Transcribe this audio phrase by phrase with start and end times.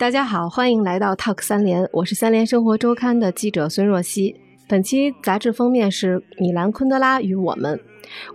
[0.00, 4.34] 大家好，欢迎来到 Talk 三联，我是三联生活周刊的记者孙若曦。
[4.66, 7.78] 本期杂志封面是米兰昆德拉与我们，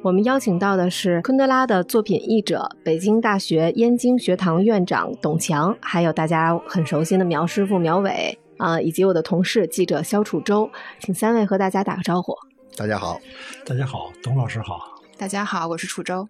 [0.03, 12.31] 我们邀请到的是昆德拉的作品译者、北京大学燕京学堂院长董强，还有大家很熟悉的苗师傅苗伟啊，以及我的同事记者肖楚洲，请三位和大家打个招呼。
[12.77, 13.19] 大家好，
[13.65, 16.27] 大家好，董老师好，大家好，我是楚洲，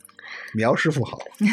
[0.53, 1.19] 苗师傅好。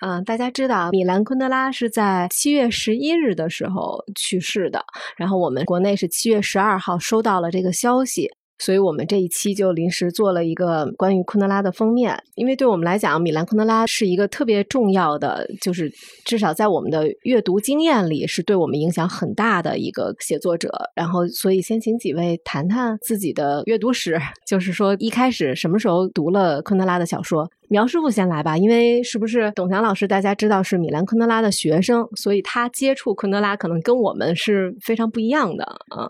[0.00, 4.84] 嗯，大家知道米兰昆德拉是在七月十一日的时候去世的，
[5.16, 8.30] 然后我们国内是七月十二号收到了这个消息。
[8.58, 15.92] 所以我们这一期就临时做了一个关于昆德拉的封面，因为对我们来讲，米兰昆德拉是一个特别重要的，就是
[16.24, 20.70] 至少在我们的阅读经验里，是对我们影响很大的一个写作者。
[20.94, 27.48] 然后，所以先请几位谈谈自己的阅读史， 就是说一开始什么时候读了昆德拉的小说。
[27.70, 36.08] 苗师傅先来吧，因为是不是董强老师大家知道是米兰昆德拉的学生，所以他接触昆德拉可能跟我们是非常不一样的啊。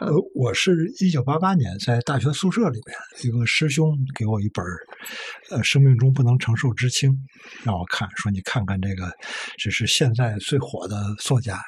[0.00, 4.64] 呃，我是一九八八年在大学宿舍里面，一个师兄给我一本
[5.50, 7.10] 呃，《生命中不能承受之轻》，
[7.64, 9.12] 让我看，说你看看这个，
[9.58, 11.60] 这是现在最火的作家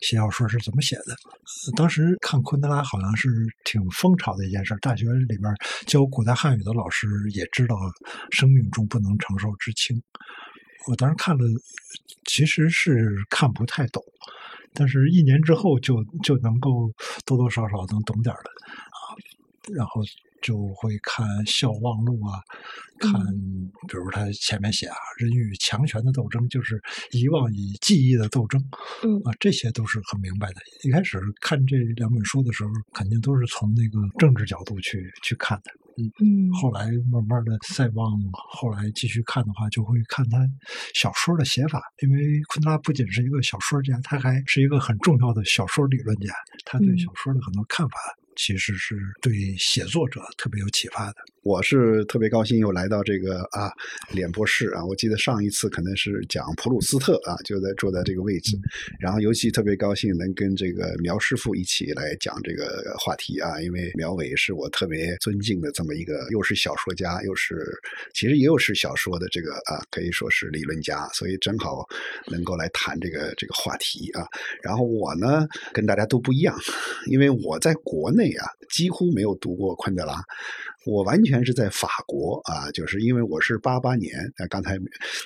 [0.00, 1.16] 写小说是怎么写的。
[1.76, 3.28] 当时看昆德拉好像是
[3.64, 5.54] 挺风潮的一件事，大学里面
[5.86, 7.76] 教古代汉语的老师也知道
[8.30, 9.96] 《生命中不能承受之轻》。
[10.88, 11.44] 我当时看了，
[12.24, 14.02] 其实是看不太懂。
[14.74, 16.92] 但是，一年之后就就能够
[17.26, 18.96] 多多少少能懂点了啊，
[19.74, 20.02] 然后
[20.40, 22.40] 就会看《笑忘录》啊，
[22.98, 23.12] 看，
[23.86, 28.60] 比如他前面写啊，人与强权的斗争就是遗忘与记忆的斗争，
[29.04, 30.54] 嗯啊，这些都是很明白的。
[30.82, 35.70] 一开始看这两本书的时候，肯定都是从那个政治角度去去看的。
[35.96, 40.38] 嗯，后来慢慢的再往后来继续看的话，就会看他
[40.94, 41.82] 小说的写法。
[42.02, 46.32] 因为昆德拉不仅是一个小说家，他还是一个很重要的小说理论家。
[46.64, 47.94] 他对小说的很多看法，
[48.36, 51.14] 其实是对写作者特别有启发的。
[51.42, 53.68] 我是特别高兴又来到这个啊
[54.12, 58.56] 脸博士啊，我记得上一次可能是讲普鲁斯特啊，就在坐在这个位置，
[59.00, 67.56] 然后尤其特别高兴能跟这个苗师傅一起来讲这个话题啊，因为苗伟是我特别尊敬的这么一个，又是小说家，又是
[68.14, 71.84] 其实也有是小说的这个啊，可以说是理论家，所以正好
[72.28, 74.24] 能够来谈这个这个话题啊。
[74.62, 76.56] 然后我呢跟大家都不一样，
[77.10, 80.22] 因为我在国内啊几乎没有读过昆德拉。
[80.84, 84.76] 我完全是在法国啊，就是因为我是八八年，啊，刚才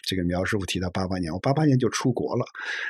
[0.02, 2.44] 这个苗师傅提到八八年，我八八年就出国了，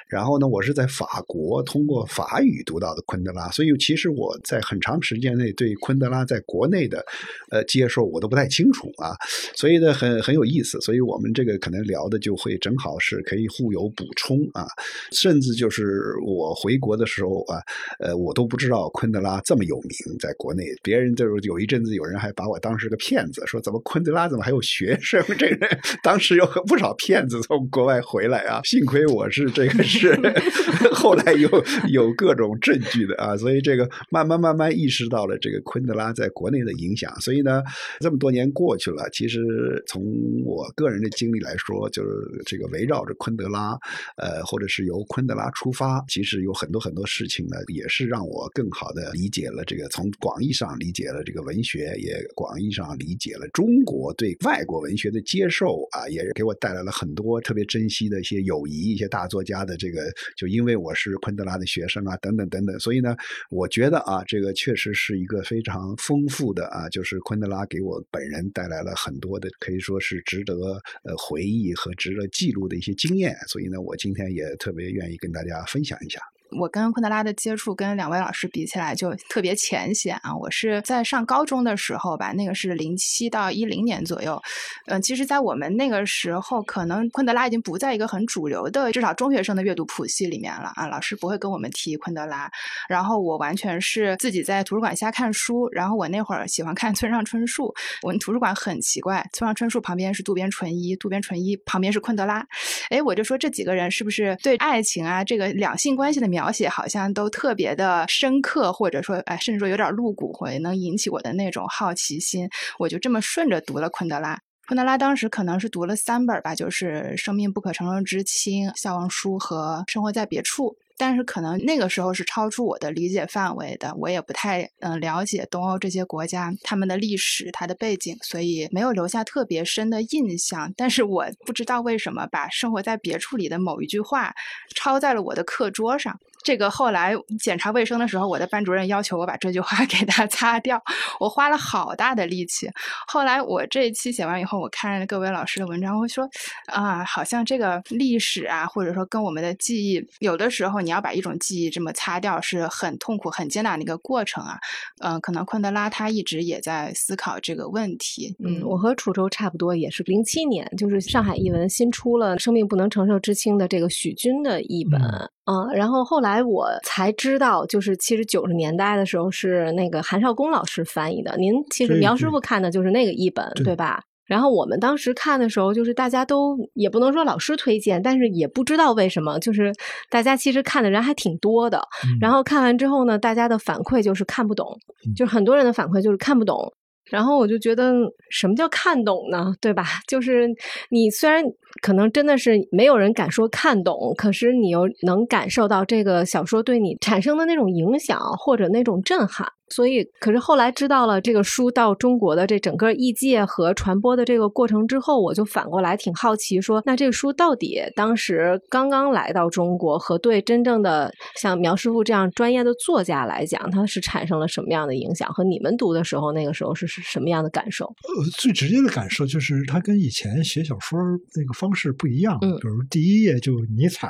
[0.08, 7.04] 然后呢，我是在法国通过法语读到的昆德拉，所以其实我在很长时间内对昆德拉在国内的
[7.52, 9.14] 呃接受我都不太清楚啊，
[9.54, 14.66] 所以呢很很有意思，所以我们这个可能聊的就会正好是可以互有补充啊，
[15.12, 17.62] 甚至就是我回国的时候啊，
[18.00, 22.55] 呃，我都不知道昆德拉这么有名，在国内，别人就是有一阵子有人还把我。
[22.60, 25.22] 当时个骗子说：“怎么昆德拉怎么还有学生？
[25.38, 28.60] 这个人当时有不少骗子从国外回来啊。
[28.64, 30.18] 幸亏我是这个是
[30.92, 31.48] 后来有
[31.88, 37.14] 有各种证据的啊，所以这个慢慢慢慢意识到了这个昆德拉在国内的影响。
[37.20, 37.62] 所以呢，
[38.00, 40.02] 这么多年过去了，其实从
[40.44, 42.08] 我个人的经历来说，就是
[42.46, 43.78] 这个围绕着昆德拉，
[44.16, 63.16] 呃，或者是由昆德拉出发，其实有很多很多事情呢，也是让我更好的理解了这个从广义上理解了这个文学，也广。”广义上理解了中国对外国文学的接受啊，也给我带来了很多特别珍惜的一些友谊，一些大作家的这个，就因为我是昆德拉的学生啊，等等等等，所以呢，
[63.50, 70.54] 我觉得啊，这个确实是一个非常丰富的啊，就是昆德拉给我本人带来了很多的，可以说是值得
[71.02, 76.20] 呃回忆和值得记录的一些经验，所以呢，我今天也特别愿意跟大家分享一下。
[76.52, 80.34] 我跟昆德拉的接触跟两位老师比起来就特别浅显啊！
[80.34, 84.40] 我是在上高中的时候吧，那个是零七到一零年左右。
[84.86, 90.86] 嗯，其实，在我们那个时候，可能昆德拉已经不在一个很主流的，至少中学生的阅读谱系里面了啊。
[90.86, 92.48] 老师不会跟我们提昆德拉。
[92.88, 95.68] 然后我完全是自己在图书馆瞎看书。
[95.72, 97.74] 然后我那会儿喜欢看 村上春树。
[98.02, 102.46] 我们图书馆很奇怪，村上春树旁边是渡边淳一，渡边淳一旁边是昆德拉。
[102.90, 106.35] 哎，我就说这几个人是不是对爱情啊这个两性关系的？
[106.36, 112.46] 描写好像都特别的深刻，或者说，哎，甚至说有点露骨，会能引起我的那种好奇心。
[112.78, 114.38] 我就这么顺着读了昆德拉。
[114.68, 120.64] 昆德拉当时可能是读了三本吧，就是《生命不可承受之轻》《笑忘书》和《生活在别处》。
[120.98, 130.72] 但是可能那个时候是超出我的理解范围的，我也不太嗯、了解东欧这些国家他们的历史、它的背景，所以没有留下特别深的印象。
[130.74, 134.32] 但是我不知道为什么把生活在别处里的某一句话
[134.74, 136.18] 抄在了我的课桌上。
[136.46, 140.80] 这个后来检查卫生的时候，我的班主任要求我把这句话 给他擦掉，
[141.18, 142.70] 我花了好大的力气。
[143.08, 146.24] 后来我这一期写完以后，我看各位老师的文章，我说
[146.66, 154.56] 啊，好像这个历史啊，或者说跟我们的记忆，有的时候你要把一种记忆这么擦掉，是很痛苦、很艰难的一个过程啊。
[155.00, 158.36] 嗯、可能昆德拉他一直也在思考这个问题。
[158.38, 165.02] 嗯，我和楚州差不多，也是零七年，就是上海译文新出了《生命不能承受之轻》的这个许军的译本。
[165.02, 165.28] 嗯，
[165.72, 171.36] 然后后来我才知道，就是其实九十年代的时候是那个韩少功老师翻译的。
[171.38, 174.02] 您其实苗师傅看的就是那个译本，对对吧？
[174.26, 179.72] 然后我们当时看的时候，就是大家都也不能说老师推荐，但是也不知道为什么，就是
[180.10, 181.78] 大家其实看的人还挺多的。
[182.04, 184.66] 嗯然后看完之后呢，大家的反馈就是看不懂，
[185.06, 186.72] 嗯就是很多人的反馈就是看不懂。
[187.08, 187.94] 然后我就觉得，
[188.30, 189.54] 什么叫看懂呢？
[189.60, 189.84] 对吧？
[190.08, 190.48] 就是
[190.90, 191.40] 你虽然
[191.82, 199.55] 可能真的是没有人敢说看懂，可是你又能感受到这个小说对你产生的那种影响或者那种震撼。
[199.68, 215.28] 所以，可是后来知道了这个书到中国的这整个译介和传播的这个过程之后，我就反过来挺好奇说，那这个书到底当时刚刚来到中国，和对真正的像苗师傅这样专业的作家来讲，它是产生了什么样的影响？
[215.32, 217.84] 和你们读的时候，那个时候是是什么样的感受？
[217.86, 220.98] 呃，最直接的感受就是它跟以前写小说
[221.34, 222.38] 那个方式不一样。
[222.42, 224.08] 嗯比如第一页就尼采，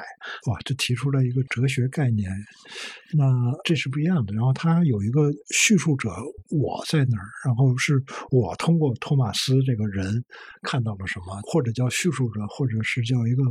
[0.48, 2.30] 哇，就提出了一个哲学概念，
[3.16, 3.24] 那
[3.64, 4.32] 这是不一样的。
[4.34, 6.10] 然后它有一个叙述者，
[6.50, 10.24] 我在哪儿，然后是我通过托马斯这个人
[10.62, 13.44] 看到了什么，或者叫叙述者，或者是叫一个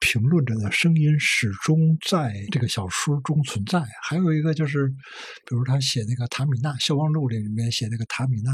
[0.00, 3.84] 评论者的声音，始终在这个小说中存在。
[4.02, 8.50] 还有一个就是，比如他写那个塔米娜《消亡录》里面写那个塔米娜，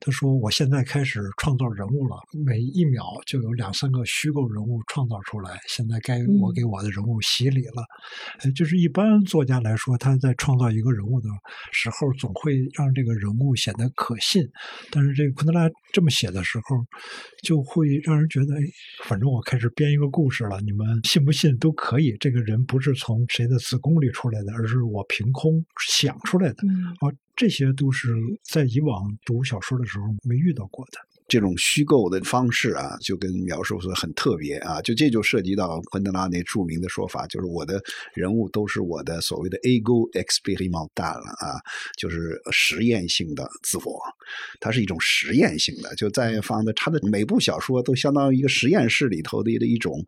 [0.00, 5.58] 他说：“我现在开始创造人物了，每一秒就有两三个虚构人物创造出来。
[5.66, 7.84] 现在该我嗯给我的人物洗礼了。
[8.42, 11.28] 呃，就是一般作家来说，他在创造一个人物的
[11.72, 14.42] 时候，总会让这个人物显得可信。
[14.90, 16.76] 但是这个昆德拉这么写的时候，
[17.42, 18.60] 就会让人觉得，哎，
[19.04, 22.16] 反正我开始编一个故事了，你们信不信都可以。
[22.20, 26.56] 这个人不是从谁的子宫里出来的，而是我凭空想出来的。
[26.64, 28.08] 嗯啊，这些都是
[28.50, 31.07] 在以往读小说的时候没遇到过的。
[31.28, 37.80] 这种虚构的方式啊，就跟描述说很特别啊，就这就涉及到昆德拉那著名的说法，就是我的
[38.14, 41.60] 人物都是我的所谓的 ego experimental 啊，
[41.98, 44.00] 就是实验性的自我，
[44.58, 50.02] 它是一种实验性的，就在放在他的每部小说都相当于一个实验室里头的一种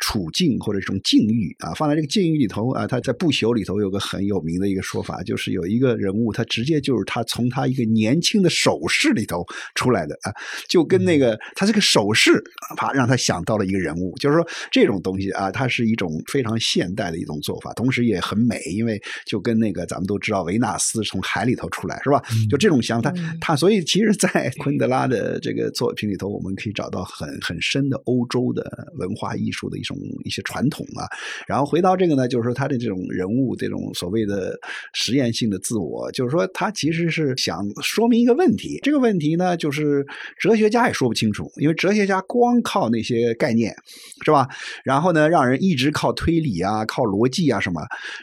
[0.00, 9.44] 处境或者一种境遇啊，放在这个境遇里头啊，他在不朽里头有个很有名的一个说法，就是有一个人物，他直接就是他从他一个年轻的手势里头
[9.74, 10.32] 出来的啊。
[10.68, 12.42] 就跟那个他这个手势，
[12.76, 22.22] 啪让他想到了一个人物，就是说这种东西啊，它是一种非常现代的一种做法，同时也很美，因为就跟那个咱们都知道维纳斯从海里头出来是吧？
[22.50, 31.06] 就这种想法，嗯 他所以其实，在 昆德拉的这个作品里头，我们可以找到很很深的欧洲的文化艺术的一种一些传统啊。
[31.46, 34.58] 然后回到这个呢，就是说他的这种人物这种所谓的
[34.92, 40.06] 实验性的自我，就是说他其实是想说明一个问题，这个问题呢，就是。
[40.38, 43.74] 哲学家也说不清楚，因为哲学家光靠那些概念，
[44.22, 44.46] 是吧？
[44.84, 47.80] 然后呢，让人一直靠推理啊，靠逻辑啊什么。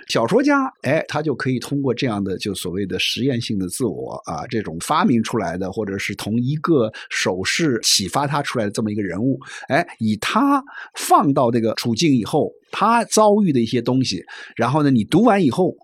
[0.08, 10.64] 小说家，哎，他就可以通过这样的就所谓的实验性的自我啊，这种发明出来的，或者是同一个手势启发他出来的这么一个人物，哎，以他
[10.96, 14.24] 放到这个处境以后，他遭遇的一些东西，
[14.56, 15.76] 然后呢，你读完以后。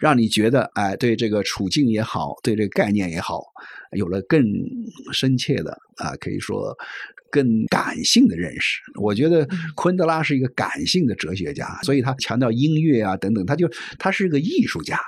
[0.00, 3.42] 让你觉得，哎，对这个处境也好，对这个概念也好，
[3.94, 4.44] 有了更
[5.12, 6.76] 深切的啊，可以说
[7.30, 8.80] 更感性的认识。
[9.00, 14.98] 我觉得昆德拉是一个感性的哲学家，所以他强调音乐啊等等，他就他是个艺术家。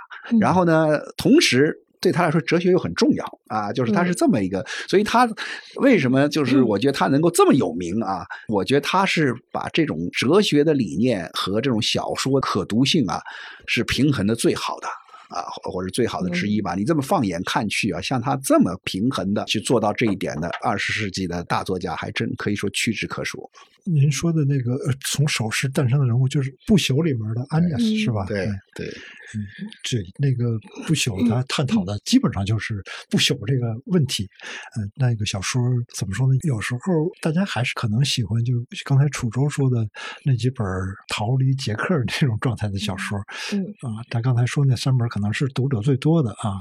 [0.40, 1.82] 然后呢，同时。
[1.98, 5.28] 对他来说，哲学又很重要啊，就是他是这么一个，所以他
[5.76, 8.24] 为什么就是我觉得他能够这么有名啊？
[8.48, 13.18] 我觉得他是把这种哲学的理念和这种小说可读性啊，
[13.66, 14.86] 是平衡的最好的。
[15.28, 16.74] 啊，或者最好的之一吧。
[16.74, 23.50] 你这么放眼看去啊，像他这么平衡的去做到这一点的二十世纪的大作家，还真可以说屈指可数。
[23.86, 28.24] 您说的那个呃从首饰诞生的人物，就是不朽里面的安妮斯是吧？
[28.26, 29.46] 对对，嗯，
[29.82, 34.28] 这那个不朽，他探讨的基本上就是不朽这个问题。
[34.76, 35.62] 嗯，那个小说
[35.94, 36.38] 怎么说呢？
[36.42, 36.80] 有时候
[37.20, 39.86] 大家还是可能喜欢，就刚才楚州说的
[40.24, 40.66] 那几本
[41.08, 43.18] 逃离捷克 这种状态的小说。
[43.52, 46.50] 嗯啊，他刚才说那三本可能是读者最多的啊，《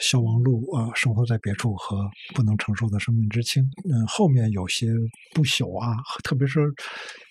[0.00, 1.96] 消亡录》啊，《生活在别处》和
[2.34, 3.62] 《不能承受的生命之轻》。
[3.84, 4.88] 嗯，后面有些
[5.34, 6.60] 不朽啊，特别是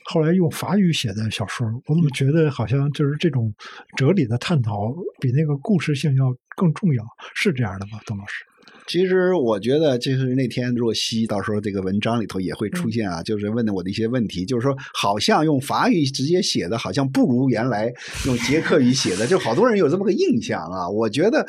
[0.06, 3.54] 后来用法语写的小说，我怎么觉得好像就是这种
[3.98, 7.04] 哲理的探讨比那个故事性要更重要？
[7.36, 8.46] 是这样的吗，董老师？
[8.88, 17.92] 其实我觉得，就是那天若曦到时候这个文章里头也会出现啊，就是问的我的一些问题，就是说好像用法语直接写的，好像不如原来
[18.28, 20.88] 用捷克语写的，就好多人有这么个印象啊。
[20.88, 21.46] 我觉得，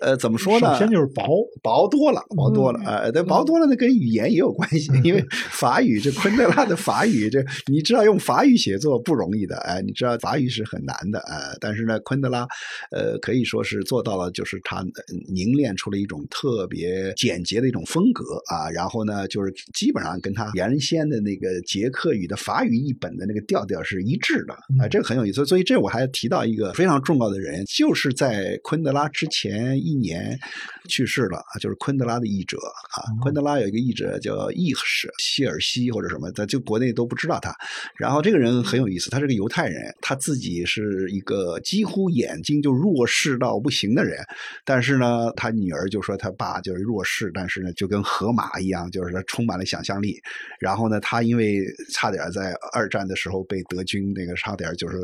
[0.00, 0.72] 呃，怎么说呢？
[0.72, 1.26] 首先就是薄，
[1.62, 2.80] 薄多了，薄多了。
[2.86, 12.46] 呃，但薄多了那，跟语言也有关系，因为法语这昆德拉的法语，这你知道用法语写作不容易的，哎，你知道法语是很难的，呃，但是呢，昆德拉，
[12.90, 14.82] 呃，可以说是做到了，就是他
[15.28, 16.77] 凝练出了一种特别。
[16.78, 25.44] 别简洁的一种风格啊，然后呢，就是基本上跟他原先的那个捷克语的法语译本的那个调调是一致的啊，这个很有意思。
[25.44, 30.38] 所以这我还提到一个非常重要的人，就是在昆德拉之前一年
[30.88, 33.02] 去世了啊，就是昆德拉的译者啊。
[33.20, 37.52] 昆德拉有一个译者叫易什希尔西或者什么，在就国内都不知道他。
[37.96, 44.18] 然后这个人很有意思，他是个犹太人，他自己是一个几乎眼睛就弱视到不行的人，
[44.64, 46.60] 但是呢，他女儿就说他爸。
[46.68, 50.20] 就是弱势，但是呢，就跟河马一样，就是他充满了想象力。
[50.60, 54.98] 然后呢，他因为差点在二战的时候被德军那个差点就是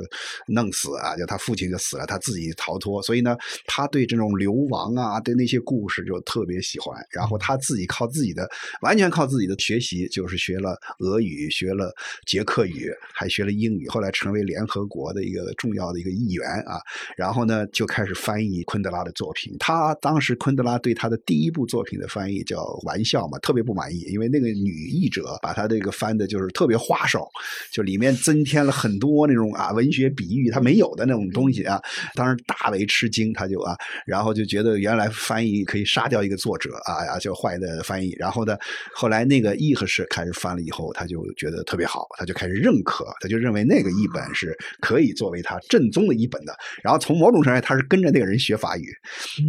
[0.49, 3.03] 弄死啊，就他父亲就死了，他自己逃脱。
[3.03, 3.35] 所以呢，
[3.67, 7.03] 他对这种流亡啊，对那些故事就特别喜欢。
[7.11, 8.47] 然后他自己靠自己的，
[8.83, 11.91] 完全靠自己的学习，就是学了俄语，学了
[12.27, 13.89] 捷克语，还学了英语。
[13.89, 16.79] 后来成为联合国的一个重要的一个议员啊。
[17.17, 19.57] 然后呢，就开始翻译昆德拉的作品。
[19.59, 21.54] 他当时昆德拉对他的第一。
[21.55, 27.25] 部作品的翻译叫《玩笑》嘛，特别不满意，因为那个女译者把她这个翻的就是特别花哨，
[27.71, 31.81] 就里面增添了很多那种啊文学比喻他没有的那种东西啊，
[32.15, 38.13] 当时大为吃惊，他就啊，然后就觉得原来翻译可以杀掉一个作者啊呀，就坏的翻译。
[38.19, 38.57] 然后呢，
[38.93, 46.57] 后来那个译和士开始翻了以后，他就觉得特别好，他就开始认可，他就认为那个译本是可以作为他正宗的译本的。
[46.83, 48.89] 然后从某种程度上，他是跟着那个人学法语，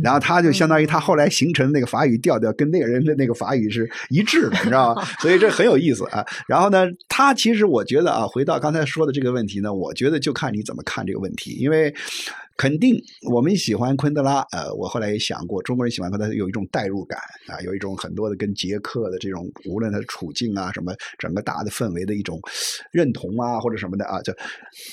[0.03, 1.85] 然后他就相当于他后来形成那个。
[1.95, 5.05] 法语调调跟那个人的那个法语是一致的，你知道吗？
[5.21, 6.25] 所以这很有意思啊。
[6.45, 11.51] 然后呢，他其实我觉得啊，回到刚才说的这个问题呢，我觉得就看你怎么看这个问题。
[11.51, 11.95] 因为
[12.57, 22.39] 肯定我们喜欢昆德拉，呃，我后来也想过，中国人喜欢昆德拉有一种代入感啊，有一种很多的跟捷克的这种无论他的处境啊，什么整个大的氛围的一种
[22.91, 24.21] 认同啊，或者什么的啊。
[24.21, 24.33] 就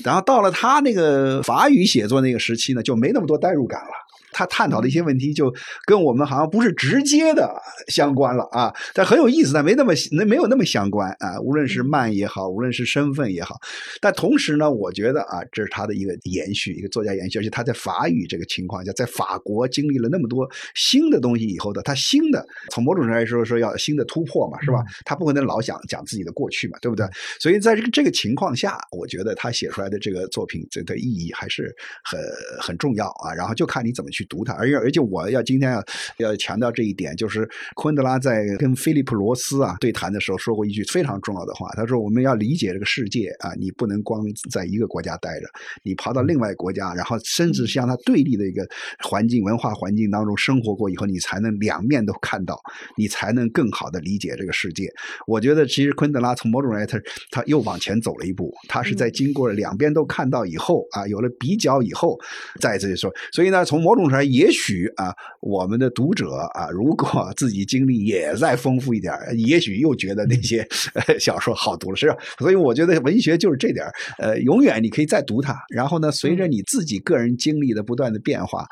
[0.04, 3.90] 然后到了他那个法语写作那个时期呢，就没那么多代入感了。
[4.32, 5.52] 他探讨的一些问题就
[5.84, 7.52] 跟我们好像不是直接的
[7.88, 11.38] 相关了啊，但很有意思，但没那么那没有那么相关啊。
[11.40, 13.56] 无论是慢也好，无论是身份也好，
[14.00, 24.82] 但同时呢，我觉得啊，这是他的一个延续，一个作家延续，而且他在法语这个情况下，在法国经历了那么多新的东西以后的，他新的从某种程度来说说要新的突破嘛，是吧？
[25.04, 27.06] 他不可能老想讲自己的过去嘛，对不对？
[27.38, 32.20] 所以在这个这个情况下，我觉得他写出来的这个作品这的意义还是很
[32.60, 33.34] 很重要啊。
[33.34, 34.21] 然后就看你怎么去。
[34.24, 35.84] 读它，而且而且我要今天要
[36.18, 45.46] 要强调这一点，就是昆德拉在跟菲利普罗斯啊对谈的时候说过一句非常重要的话，他说我们要理解这个世界啊，你不能光在一个国家待着，
[45.82, 48.66] 你跑到另外国家，然后甚至向他对立的一个
[49.00, 52.60] 环境文化环境当中生活过以后，你才能两面都看到，
[52.98, 54.86] 你才能更好的理解这个世界。
[55.26, 57.00] 我觉得其实昆德拉从某种来他
[57.30, 62.18] 他又往前走了一步，他是在经过了两边都看到以后啊，有了比较以后
[62.60, 64.02] 在这里说，所以呢，从某种。
[64.20, 70.66] 也许啊，我们的读者啊，如果 自己经历也再丰富一点，也许又觉得那些
[71.20, 72.16] 小说好读了，是吧？
[72.38, 73.86] 所以我觉得文学就是这点
[74.18, 78.66] 呃，永远你可以再读它，然后呢，随着你自己个人经历的不断的变化，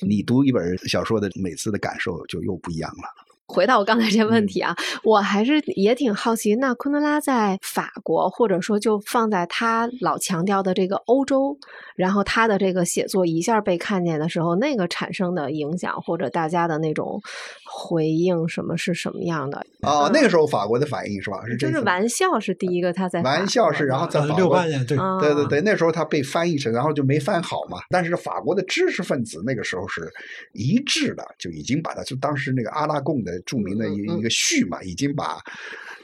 [0.00, 3.29] 你读一本小说的每次的感受就又不一样了。
[3.50, 11.58] 回到我刚才这问题啊，我还是也挺好奇，那昆德拉在法国，或者说就放在他老强调的这个欧洲，
[11.96, 17.20] 然后他的这个写作一下被看见的时候，那个产生的影响或者大家的那种
[17.64, 19.66] 回应，什么是什么样的？
[19.82, 21.44] 哦，那个时候法国的反应是吧？
[21.44, 27.78] 是就是玩笑是第一个他在玩笑是，然后在六八年对对对对，那时候他被翻译成，然后就没翻好嘛。
[27.90, 30.08] 但是法国的知识分子那个时候是
[30.52, 33.39] 一致的，就已经把他就当时那个阿拉贡的。
[33.46, 35.38] 著名的一一个序嘛，已经把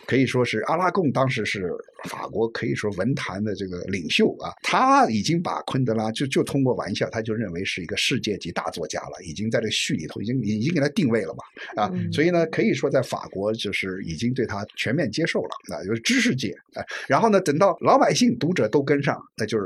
[0.07, 1.73] 可以说是阿拉贡当时是
[2.09, 19.65] 法国可以说文坛的这个领袖啊，他已经把昆德拉就就通过玩笑，他就认为是一个世界级大作家了，已经在这个序里头已经已经给他定位了嘛啊，所以呢，可以说在法国就是已经对他全面接受了啊，就是知识界啊，然后呢，等到老百姓读者都跟上，那就是。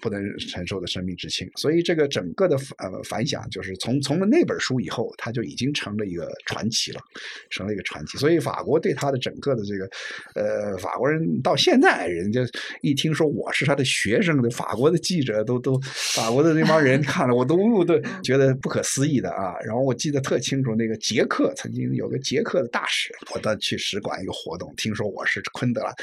[0.00, 7.00] 不能承受的生命之轻，所以这个整个的呃反响，就是从从了那本书以后，他就已经成了一个传奇了，
[7.50, 8.18] 成了一个传奇。
[8.18, 9.90] 所以法国对他的整个的这个，
[10.34, 12.40] 呃，法国人到现在，人家
[12.82, 15.80] 一听说我是他的学生的，法国的记者都都，
[16.14, 19.54] 法国的那帮人 看了，我都都觉得不可思议的啊。
[19.64, 25.94] 然后我记得特清楚，那个捷克曾经有个捷克的大使，我到去使馆一个活动，听说我是昆德拉。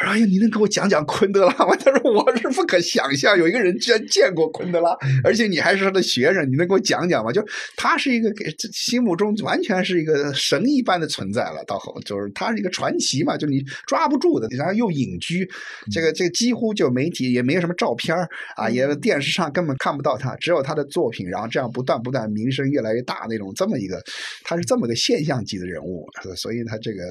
[0.00, 7.44] 说：“哎呀，你能给我讲讲昆德拉吗？” 他说：“我是不可想象，有一个人居然见过昆德拉，而且你还是他的学生，你能给我讲讲吗？”就
[7.76, 11.62] 他是一个给心目中完全是一个神一般的存在了。
[11.66, 15.48] 到后就是他是一个传奇嘛，就你抓不住的，然后又隐居，
[15.92, 18.16] 这个这个几乎就媒体也没什么照片
[18.56, 24.02] 啊，也电视上根本看不到他，只有他的作品，然后这样不断不断名声越来越大那种这么一个，
[24.42, 27.04] 他是这么个现象级的人物，所以他这个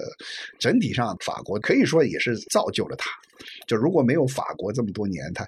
[0.60, 2.68] 整体上法国可以说也是造。
[2.74, 3.10] 救了他，
[3.66, 5.48] 就如果没有法国这么多年，他，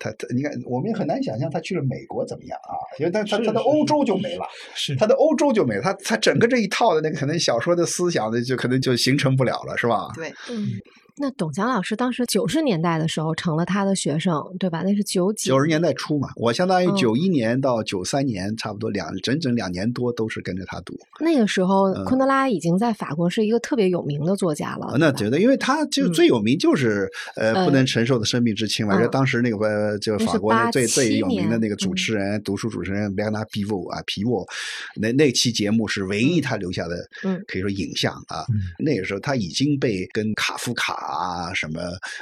[0.00, 2.74] 他他，你看，我们也很难想象他去了美国怎么样啊？
[2.98, 4.44] 因为他他他的欧洲就没了，
[4.74, 10.10] 是他的欧洲就没了，他他整个这一套的那个可能小说的思想的就可能就形成不了了，是吧？
[10.16, 10.66] 对，嗯。
[11.16, 14.82] 那董强老师当时九十年代的时候成了他的学生，对吧？
[14.82, 15.48] 那是九几？
[15.48, 20.98] 九十年代初嘛，我相当于九一年到九三年，差不多两整整两年多都是跟着他读。
[21.20, 24.96] 那个时候，昆德拉已经在法国是一个特别有名的作家了。
[24.98, 29.00] 那觉得，因为他就最有名就是呃不能承受的生命之轻嘛。
[29.00, 34.44] 就当时那个就法国最最有名的那个主持人，读书主持人贝纳皮沃啊皮沃，
[34.96, 38.44] 那那期节目是唯一他留下的，嗯可以说影像啊。
[38.80, 41.03] 那个时候他已经被跟卡夫卡。
[41.04, 41.80] 啊，什么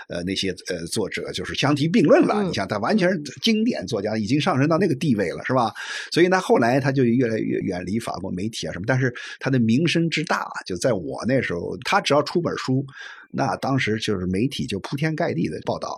[0.08, 2.42] 呃那些呃作者就是相提并论了。
[2.42, 5.72] 你想他完全是经典作家，已经上升到那个地位了，是吧？
[6.10, 8.84] 所以呢，后来他就越来越远离法国媒体啊什么。
[8.86, 12.84] 但是他的名声之大，就在我那时候，他只要出本书。
[13.32, 15.96] 那当时就是媒体就铺天盖地的报道，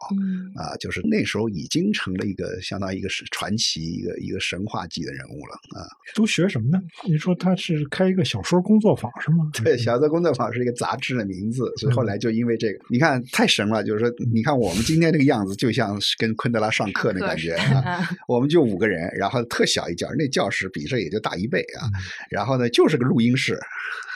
[0.55, 5.85] 啊，就是那时候已经成了一个相当于一个是传奇、一个一个神话级的人物了啊。
[6.15, 6.81] 都学什么呢？
[7.05, 9.51] 你说他是开一个小说工作坊是吗？
[9.65, 18.09] 对，小说工作坊是一个杂志的名字，所以后来就因为这个，你看太神了，就是说，你看我们今天这个样子，就像是跟昆德拉上课那感觉啊。
[18.29, 21.91] 我们就五个人，然后特小一教那教室比这也就大一倍啊。
[22.31, 23.59] 然后呢，就是个录音室。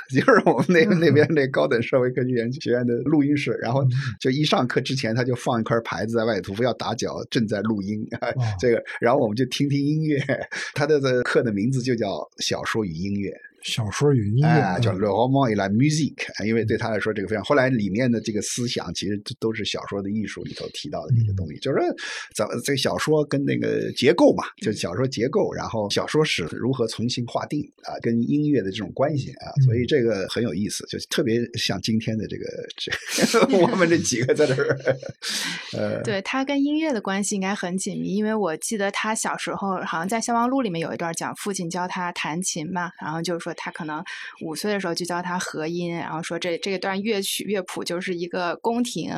[0.09, 3.87] 就是我们那那边那高等社会科技研究学院的录音室，然后
[4.21, 8.07] 就一上课之前他就放一块牌子在外头，不要打搅，正在录音。
[8.59, 10.19] 这个，然后我们就听听音乐。
[10.75, 13.33] 他的课的名字就叫小说与音乐。
[13.69, 17.45] 小说与音乐叫《Le roman et la musique》，因为对他来说这个非常。
[17.45, 21.87] 后来里面的这个思想其实都是小说的艺术里头提到的一些东西，就是说
[22.35, 32.91] 怎么这个小说跟那个结构嘛，就小说结构，然后小说史如何重新划定啊，跟音乐的这种关系啊，所以这个很有意思，就特别像今天的这个这
[33.59, 34.79] 我们这几个在这儿。
[35.75, 43.55] 呃，对他跟音乐的关系应该很紧密，因为我记得他小时候好像在消亡录里面有一段讲父亲教他弹琴嘛，然后就是说。
[43.59, 44.03] 他可能
[44.41, 49.13] 五岁的时候就教他和音，然后说这这段乐曲乐谱就是一个宫廷，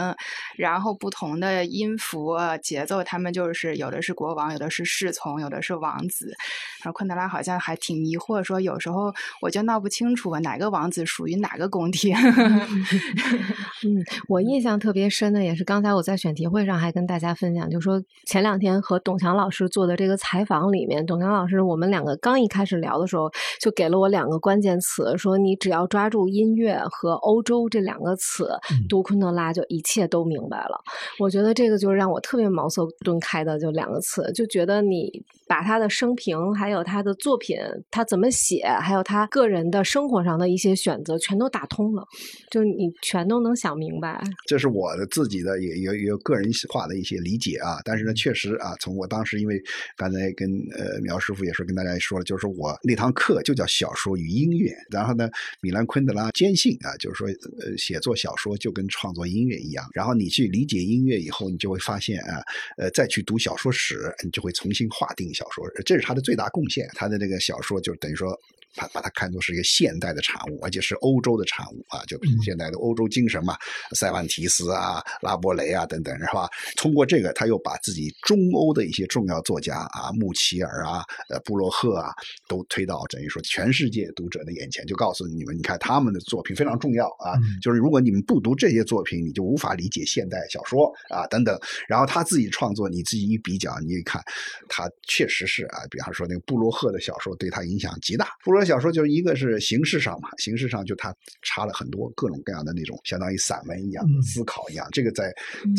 [0.57, 6.35] 然后不同的音符节奏，他们就是有的是国王，有的是侍从，有的是王子。
[6.83, 12.17] 然后昆德拉好像还挺疑惑，说有时候我就闹不清楚哪个王子属于哪个宫廷。
[13.85, 24.20] 嗯，我印象特别深的也是刚才我在选题会上还跟大家分享，就说前两天和董强老师做的这个采访里面，董强老师我们两个刚一开始聊的时候就给了我两。
[24.29, 28.49] 个关键词说，你只要抓住音乐和欧洲这两个词，
[28.89, 30.81] 读昆德拉就一切都明白了。
[31.19, 35.11] 我觉得这个就是让我特别茅塞顿开的，就两个词，就觉得你
[35.47, 37.57] 把他的生平，还有他的作品，
[37.91, 42.05] 他怎么写，还有他个人的生活上的一些选择，全都打通了，
[42.51, 44.21] 就你全都能想明白。
[44.47, 49.61] 这是我的自己的也也有个人化的一些理解啊，但是呢，确实啊，从我当时因为
[49.97, 54.10] 刚才跟呃苗师傅也是跟大家说了，就是我那堂课就叫小说。
[54.17, 55.29] 与音乐，然后呢，
[55.61, 57.29] 米兰昆德拉坚信啊，就是说，
[57.61, 59.89] 呃，写作小说就跟创作音乐一样。
[59.93, 62.43] 然后你去理解音乐以后，你就会发现啊，
[62.77, 65.65] 呃，再去读小说史，你就会重新划定小说。
[65.85, 66.89] 这是他的最大贡献。
[66.95, 68.39] 他的这个小说就等于说。
[68.77, 73.57] 把把它看作是一个现代的产物，而且是欧洲的产物啊，就现代的欧洲精神嘛，
[73.95, 76.49] 塞万提斯啊、拉伯雷啊等等，是吧？
[76.77, 82.13] 通过这个，他又把自己中欧的一些重要作家啊，穆齐尔啊、呃布洛赫啊，
[82.49, 91.59] 都推到等于说全世界读者的眼前，就告诉你们，你看他们的作品非常重要啊，就是如果你们不读这些作品，你就无法理解现代小说啊等等。
[91.89, 94.23] 然后他自己创作，你自己一比较，你一看，
[94.69, 98.29] 他确实是啊，比方说那个布洛赫的小说对他影响极大。
[98.45, 105.33] 布洛赫小说就是一个是形式上嘛，形式上就它插了很多各种各样的那种相当于散文一样的思考一样，这个在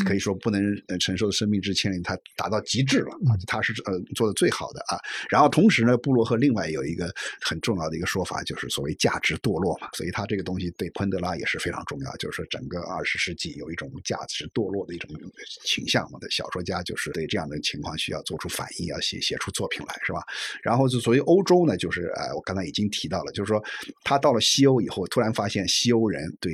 [0.04, 0.64] 可以说不能
[1.00, 4.98] 承受的生命之轻里，它达到极致了啊，他是呃做的最好的啊。
[5.30, 15.10] 然后同时呢，布洛赫另外有一个很重要的一个说法，就是所谓价值堕落嘛，所以他这个东西对昆德拉也是非常重要，就是说整个二十世纪有一种价值堕落的一种
[15.64, 20.24] 倾向嘛的小说家就是对这样的情况需要做出反应，要写写出作品来，是吧？
[20.64, 23.62] 然后就所谓欧洲呢，就是呃，我刚才已经提到了，就是说
[24.06, 26.54] 他到了西欧以后，突然发现西欧人对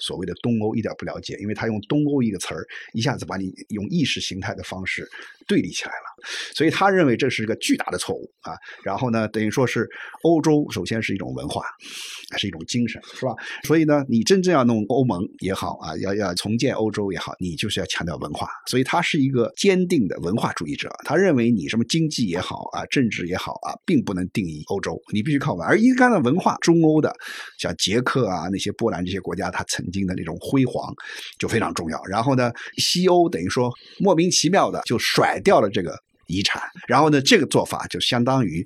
[0.00, 5.06] 所谓的东欧一点不了解，因为他用东欧一个词儿，一下子把你用意识形态的方式
[5.46, 8.54] 对立起来了，所以他认为这是一个巨大的错误啊。
[8.82, 9.86] 然后呢，等于说是
[10.22, 11.62] 欧洲首先是一种文化，
[12.38, 13.34] 是一种精神，是吧？
[13.64, 18.48] 所以呢，你真正要弄欧盟也好啊，要要重建欧洲也好，你就是要强调文化。
[18.70, 27.14] 所以他是一个坚定的文化主义者，他认为你什么经济也好啊，政治也好啊，并不能定义欧洲，你必须靠而一干的文化，中欧的
[27.58, 30.94] 像捷克啊那些波兰这些国家，它曾经的那种辉煌
[31.38, 32.02] 就非常重要。
[32.04, 38.64] 然后呢，西欧等于说莫名其妙的就甩掉了这个遗产，然后呢，这个做法就相当于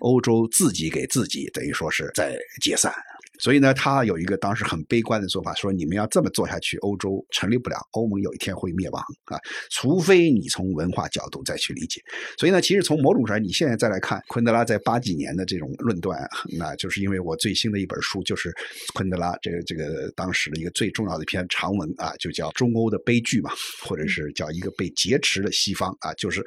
[0.00, 2.92] 欧洲自己给自己等于说是在解散。
[3.38, 9.38] 所以呢，他有一个当时很悲观的说法，说你们要这么做下去，欧洲成立不了，欧盟有一天会灭亡啊！
[9.70, 12.00] 除非你从文化角度再去理解。
[12.38, 16.18] 所以呢，其实从某种上，你现在再来看昆德拉在八几年的这种论断，
[16.58, 18.54] 那就是因为我最新的一本书就是
[18.94, 23.50] 昆德拉这个这个当时的一个最重要的一篇长文啊，就叫《中欧的悲剧》嘛，
[23.84, 26.42] 或者是叫一个被劫持的西方啊，就是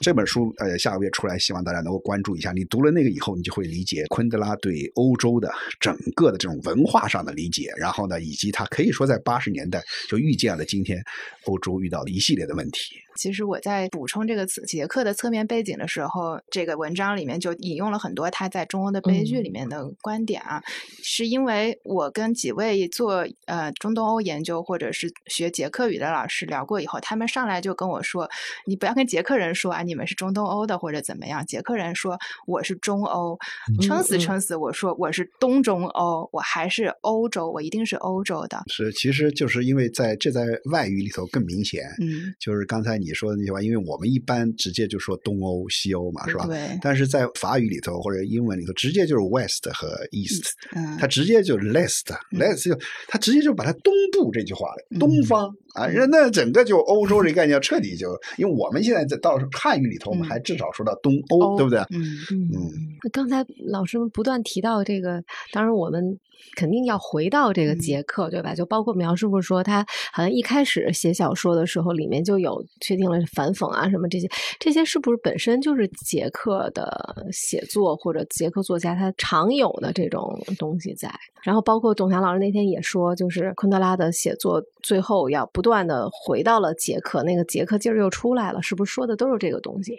[0.00, 2.52] 这本书呃下个月出来，希望大家能够关注一下。
[2.52, 6.27] 你读了那个以后，你就会理解昆德拉对欧洲的整个。
[6.30, 11.02] 的这种文化上的理解，然后呢，以及他可以说在八十年代就预见了今天
[11.44, 12.96] 欧洲遇到的一系列的问题。
[13.18, 20.62] 其实我在补充这个词捷克的侧面背景的时候，这个文章里面就引用了很多他在中欧的悲剧里面的观点啊，
[21.02, 28.30] 是因为我跟几位做呃中东欧研究或者是学捷克语的老师聊过以后，他们上来就跟我说，
[28.66, 33.36] 你不要跟捷克人说啊，你们是中东欧的或者怎么样，捷克人说我是中欧，
[33.82, 38.62] 撑死撑死我说我是东中欧，我还是欧洲，我一定是欧洲的。
[38.68, 43.07] 是，其实就是因为在这在外语里头更明显，嗯，就是刚才你。
[43.08, 46.46] 你说的那句话，因为我们一般直接就说东欧、西欧嘛，是吧？
[46.46, 46.78] 对。
[46.82, 50.44] 但是在法语里头或者英文里头，直接就是 West 和 East，
[50.76, 61.78] 嗯，它直接就是 lest，lest 就它直接就把它东部这句话了，东方啊，那整个就欧洲这个概念彻底就，因为我们现在在到汉语里头，我们还至少说到东欧，对不对？
[61.90, 62.70] 嗯嗯。
[63.10, 66.18] 刚才老师们不断提到这个，当然我们。
[66.56, 68.54] 肯定要回到这个杰克，对吧？
[68.54, 81.12] 就包括苗师傅说，他好像一开始写小说的时候，里面就有确定了反讽啊什么这些，这些是不是本身就是杰克的写作或者杰克作家他常有的这种东西在？
[81.42, 89.96] 然后包括董强老师那天也说，就是昆德拉的写作最后要不断的回到了杰克，那个杰克劲儿又出来了，是不是说的都是这个东西？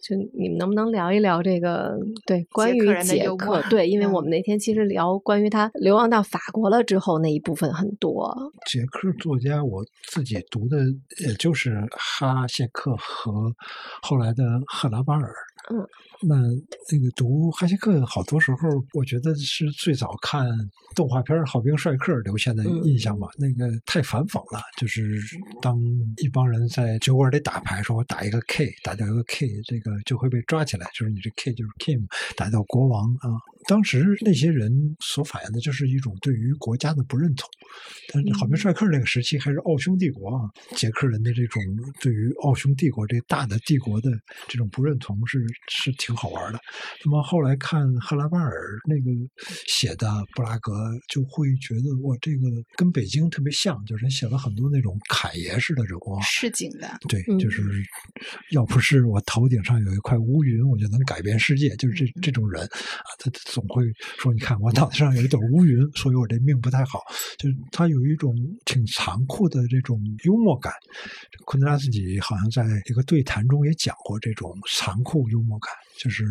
[0.00, 1.98] 就你们能不能聊一聊这个？
[2.26, 8.34] 对，关于捷克，对，因为我们那天其实聊关于他流亡到法国了之后那一部分很多。
[8.70, 10.78] 捷克作家，我自己读的
[11.26, 13.52] 也就是哈谢克和
[14.02, 15.32] 后来的赫拉巴尔。
[15.68, 15.86] 嗯，
[16.22, 16.36] 那
[16.92, 18.58] 那个读哈希克，好多时候
[18.92, 20.46] 我觉得是最早看
[20.94, 23.26] 动画片《好兵帅克》留下的印象吧。
[23.36, 25.20] 那个太反讽了，就是
[25.60, 25.76] 当
[26.18, 33.30] 一帮人在酒馆里打牌，说我打一个 K，打掉一个 K，这个就会被抓起来，就是你这 K 就是 King，打掉国王啊。
[33.66, 37.48] 当时那些人所反映的就是一种对于国家的不认同。
[38.12, 41.62] 但是好梅帅克那个时期还是奥匈帝国啊，捷克人的这种
[42.00, 44.10] 对于奥匈帝国这大的帝国的
[44.48, 45.44] 这种不认同是。
[45.68, 46.60] 是挺好玩的。
[47.04, 48.52] 那么后来看赫拉巴尔
[48.88, 49.10] 那个
[49.66, 50.72] 写的布拉格，
[51.08, 56.98] 就会觉得哇，这个跟北京特别像，就是写了很多那种侃爷式的这种市井的。
[57.08, 57.62] 对，就是
[58.52, 61.74] 要不是我头顶上有一块乌云，我就能改变世界。
[61.76, 63.82] 就是这这种人啊，他总会
[64.20, 67.00] 说：“你看我脑袋上有一朵乌云，所以我这命不太好。”
[67.40, 68.32] 就他有一种
[68.64, 70.72] 挺残酷的这种幽默感。
[71.44, 75.56] 昆德拉自己好像在一个对谈中也讲过这种残酷幽默。
[75.58, 76.26] 感就是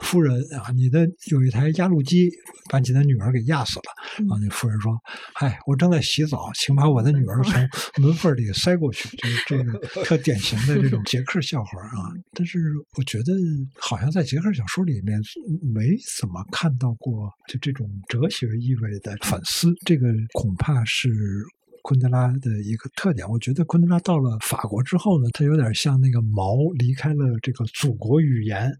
[0.00, 2.30] 夫人啊，你的有一台压路机
[2.70, 4.32] 把你的女儿给压死了。
[4.32, 4.96] 啊，那夫人说
[5.34, 12.12] ：“嗨，我正在洗澡，请把我的女儿从门缝里塞过去。”就是这个特典型的这种捷克笑话啊。
[12.32, 12.58] 但是
[12.96, 13.32] 我觉得，
[13.78, 15.20] 好像在捷克小说里面
[15.74, 19.72] 没怎么看到过就这种哲学意味的反思。
[19.84, 21.10] 这个恐怕是。
[21.86, 28.72] 昆德拉的一个特点，我觉得昆德拉到了法国之后呢，他有点像那个毛离开了这个祖国语言，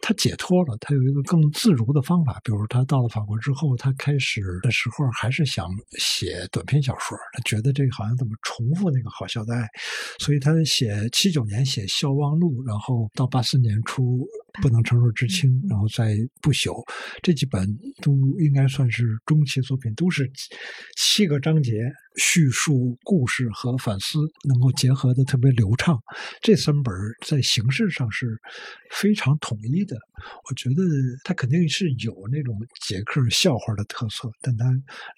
[0.00, 2.40] 他解脱了，他有一个更自如的方法。
[2.42, 5.68] 比如他到了法国之后，他开始的时候还是想
[6.00, 9.64] 写短篇小说，他觉得这个好像怎么重复那个好笑的爱，
[10.18, 14.26] 所以他写七九年写《笑忘录》，然后到八四年初。
[14.60, 16.82] 不能承受之轻，然后再不朽，
[17.22, 17.64] 这几本
[18.02, 20.28] 都应该算是中期作品，都是
[20.96, 21.74] 七个章节，
[22.16, 24.18] 叙述故事和反思
[24.48, 25.96] 能够结合的特别流畅。
[26.42, 26.92] 这三本
[27.24, 28.36] 在形式上是
[28.90, 29.96] 非常统一的，
[30.48, 30.82] 我觉得
[31.22, 34.66] 他肯定是有那种捷克笑话的特色，但他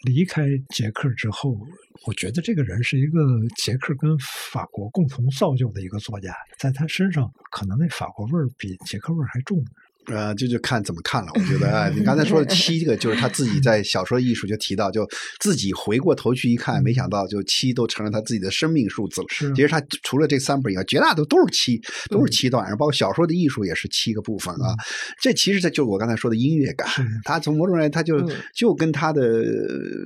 [0.02, 1.58] 离开捷克之后，
[2.06, 3.18] 我觉得这个人是一个
[3.56, 4.14] 捷克跟
[4.52, 9.30] 法国共同造就的一个作家，在他身上可能那法国味儿比捷克味儿。
[9.32, 9.64] 还重。
[10.10, 11.30] 呃，这就看怎么看了。
[11.34, 19.26] 我觉得，你 刚才说的七个，就是他自己在小说艺术就提到，就自己回过头去一看，没想到就七都成了他自己的生命数字了。
[19.28, 24.74] 是，其实他除了这三本以外，绝大多都是七，都是七段，然后包括小说的艺术也是七个部分啊。
[25.22, 26.88] 这其实这就是我刚才说的音乐感。
[27.24, 29.44] 他从某种来，他就就跟他的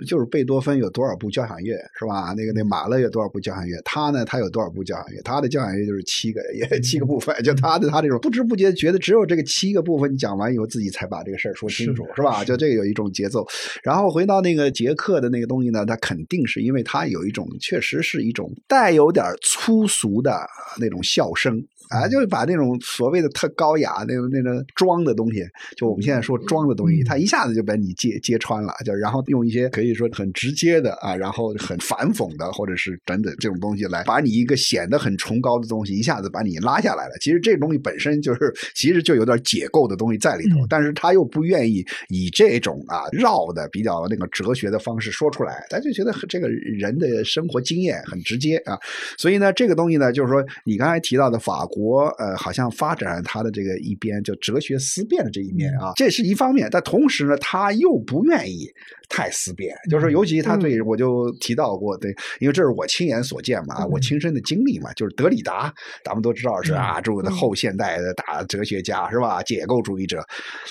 [0.07, 2.35] 就是贝多芬有多少部交响乐是吧？
[2.37, 3.81] 那个那马勒有多少部交响乐？
[3.87, 5.23] 他呢，他有多少部交响乐？
[5.23, 7.35] 他的交响乐就是七个，也七个部分。
[7.43, 9.94] 就他的他这种不知不觉觉得只有这个七个部。
[9.95, 12.43] 部分你讲完以后，自己才把这个事儿说清楚，是吧？
[12.45, 13.47] 就这个有一种节奏。
[13.83, 20.47] 然后回到那个杰克的那个东西呢，他肯定是因为他有一种，确实是一种带有点粗俗的
[20.81, 21.65] 那种笑声。
[21.91, 25.45] 啊，就是把那种所谓的特高雅那种那种装的东西，
[25.77, 37.17] 就我们现在说装的东西，他一下子就把你揭揭穿了，就然后用一些可以说很直接的啊，然后很反讽的，或者是等等这种东西来把你一个显得很崇高的东西一下子把你拉下来了。
[37.21, 48.79] 其实这东西本身就是其实就有点解构的东西在里头，但是他又不愿意以这种啊绕的比较那个哲学的方式说出来，他就觉得这个人的生活经验很直接啊，
[49.19, 51.69] 所以呢，这个东西呢，就是说你刚才提到的法。
[51.74, 51.74] 国
[52.19, 56.69] 呃，好像发展他的这个一边就哲学思辨的这一面啊，这是一方面。
[56.71, 58.67] 但同时呢，他又不愿意
[59.09, 65.73] 太思辨，就是说，尤其他对我就提到过，对，因为这是我亲眼所见嘛，我亲身的经历嘛，就是德里达，
[66.05, 69.43] 咱们都知道是啊，这个后现代的大哲学家是吧？
[69.43, 70.25] 解构主义者，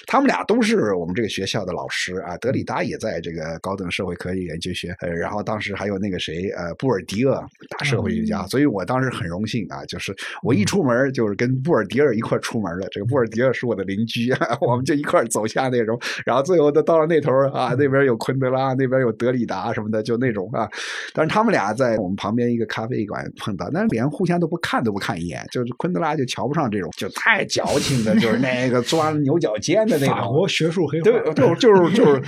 [0.08, 2.38] 他们俩都是我们这个学校的老师啊。
[2.38, 10.93] 德里达也在这个高等社会科学研究学，呃，然后当时还有那个谁，呃，布尔迪厄，大社会学家，所以我当时很荣幸啊，就是我一出门。
[11.12, 20.68] 就是跟布尔迪尔一块出门的，这个布尔迪尔是我的邻居，我们就一块走下那种，然后最后都到了那头啊，那边有昆德拉，那边有德里达什么的，就那种啊。
[21.14, 30.16] 但是他们俩在我们旁边一个咖啡馆碰到，但是连互相都不看都不看一眼，就是昆德拉就瞧不上这种，就太矫情的，就是那个钻牛角尖的那种。
[30.16, 32.22] 法国学术黑话，对，就就是就是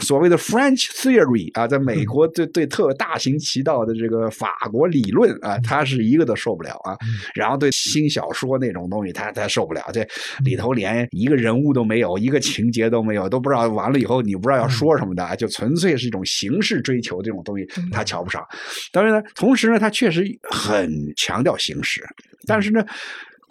[0.00, 6.94] 所谓的 French theory 啊，在美国对对特大行其道的这个法国理论啊，他是一个都受不了啊。
[7.34, 8.02] 然后对新。
[8.12, 9.82] 小说那种东西，他他受不了。
[9.92, 10.06] 这
[10.44, 18.46] 里头连一个人物都没有，一个情节都没有，都不知道完了以后你不知道要说什么的，就纯粹是一种形式追求这种东西，他瞧不上。
[18.92, 22.04] 当然呢，同时呢，他确实很强调形式，
[22.46, 22.84] 但是呢。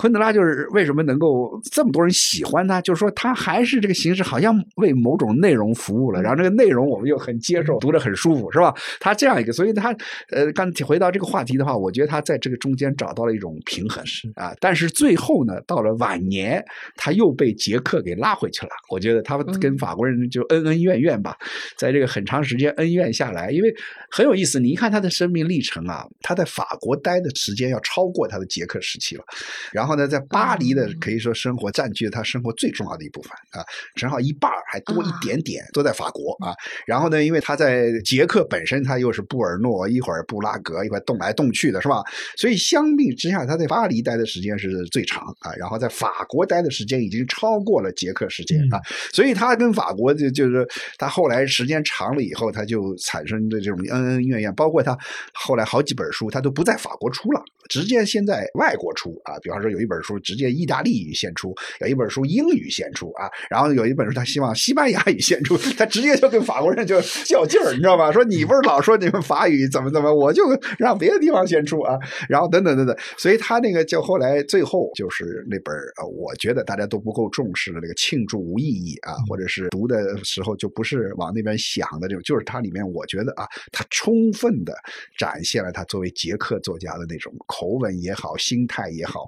[0.02, 8.74] 昆德拉就是为什么能够这么多人喜欢他，就是说他还是这个形式好像为某种内容服务了，然后这个内容我们又很接受，读着很舒服，是吧？
[9.00, 9.96] 他这样一个，所以他
[10.32, 14.56] 呃，刚回到这个话题的话，我觉得他在这个中间找到了一种平衡啊。
[14.60, 18.72] 但是最后呢，到了晚年，他又被捷克给拉回去了。
[18.90, 21.38] 我觉得他跟法国人就恩恩怨怨吧，
[21.78, 23.72] 在这个很长时间恩怨下来，因为
[24.10, 29.24] 很有意思，你一看他的生命历程啊，他在法国待的时间要超过他的捷克时期了，
[29.72, 29.91] 然后。
[29.92, 33.60] 然后呢，在巴黎的可以说生活占据了他生活最重要的一部分啊，
[33.94, 36.56] 正好一半还多一点点都在法国啊。
[36.86, 42.02] 然后呢，因为他在捷克本身他又是布尔诺，一会儿布拉格，一会儿动来动去的是吧？
[42.38, 45.52] 所以相比之下，他在巴黎待的时间是最长啊。
[45.58, 48.80] 然后在法国待的时间已经超过了捷克时间啊。
[49.12, 50.66] 所以他跟法国就就是
[50.98, 54.98] 他后来时间长了以后，他就产生的这种恩恩怨怨，包括他
[55.34, 59.38] 后来好几本书他都不在法国出了，直接先在外国出啊。
[59.42, 59.82] 比方说有。
[59.82, 68.12] 一本书直接意大利语先出，有一本书英语先出啊，然后有一本书他希望西班牙语先出，他直接就跟法国人就较劲儿，你知道吧？
[68.12, 70.44] 说你不是老说你们法语怎么怎么，我就
[70.78, 71.98] 让别的地方先出啊，
[72.30, 84.76] 然后等等等等，所以他那个就后来最后就是那本呃，我觉得大家都不够重视的那个庆祝无意义啊，或者是读的时候就不是往那边想的这种，就是它里面我觉得啊，它充分的
[85.18, 89.28] 展现了他作为捷克作家的那种口吻也好，心态也好，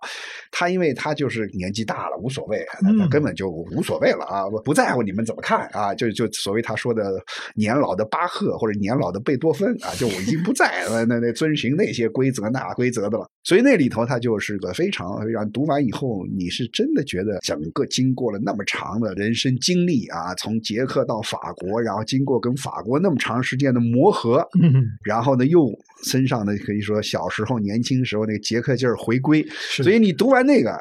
[0.50, 25.70] 他因为他就是年纪大了，无所谓，他根本就无所谓了啊，不在乎你们怎么看啊，就就所谓他说的年老的巴赫或者年老的贝多芬啊，就我已经不在了， 那那遵循那些规则那规则的了，所以那里头他就是个非常非常读完以后，你是真的觉得整个经过了那么长的人生经历啊，从捷克到法国，然后经过跟法国那么长时间的磨合，嗯，然后呢又
[26.04, 30.80] 身上呢可以说小时候年轻时候那个杰克劲儿回归，所以你读完那个，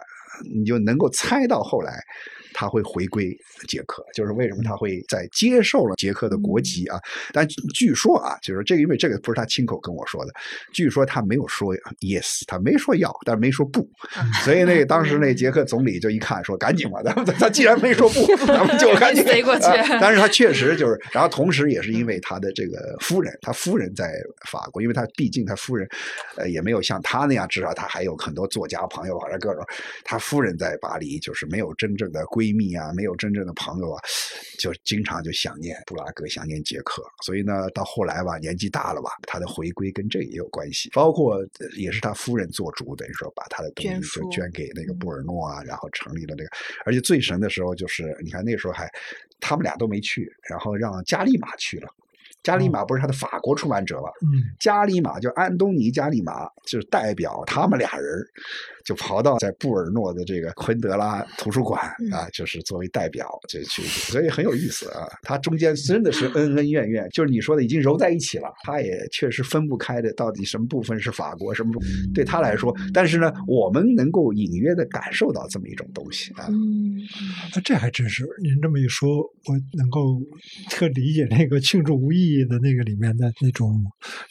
[0.55, 2.03] 你就能够猜到后来。
[2.55, 3.37] 他会回归
[3.69, 6.99] 捷克，就是为什么他会在接受了捷克的国籍啊？
[7.33, 10.33] 但据说啊，就是这个，因为这个不是他亲口跟我说的，
[10.73, 13.89] 据说他没有说 yes，他没说要，但是没说不，
[14.45, 19.67] 所以那当时那捷克总理就一看说赶紧吧，他他既然没说不，咱们就 赶紧飞过去。
[20.01, 24.13] 但是他确实就是，然后同时也是因为他的这个夫人，他夫人在
[24.51, 25.89] 法国，因为他毕竟他夫人
[26.37, 29.65] 呃也没有像他那样，至少他还有很多作家朋友或者各种，
[30.05, 32.42] 他夫人在巴黎就是没有真正的归。
[32.43, 34.03] 闺蜜啊，没有真正的朋友啊，
[34.59, 37.01] 就经常就想念布拉格，想念捷克。
[37.25, 40.91] 所以呢，到后来吧，年纪大了吧，他的回归跟这也有关系。
[40.91, 41.39] 包括
[41.77, 46.51] 也是他夫人做主，等于说把他的东西就捐给那个布尔诺啊，然后成立了那个。
[46.85, 48.91] 而且最神的时候就是，你看那时候还
[49.39, 51.89] 他们俩都没去，然后让加利玛去了。
[52.43, 54.09] 加里马不是他的法国出版者吗？
[54.23, 58.25] 嗯，加里马就安东尼加里马，就是代表他们俩人。
[58.85, 65.07] 就跑到在布尔诺的这个昆德拉图书馆啊，就是作为代表就去，所以很有意思啊。
[65.23, 68.53] 他中间真的是恩恩怨怨，就是你说的已经揉在一起了。
[68.65, 71.71] 他也确实分不开的，到底什么部分是法国，什么
[72.13, 72.75] 对他来说。
[72.93, 76.47] 但是呢，我们能够隐约的感受到这么一种东西啊。
[76.49, 76.99] 嗯，
[77.55, 80.21] 那这还真是您这么一说，我能够
[80.71, 83.81] 特理解那个庆祝无意义的那个里面的那种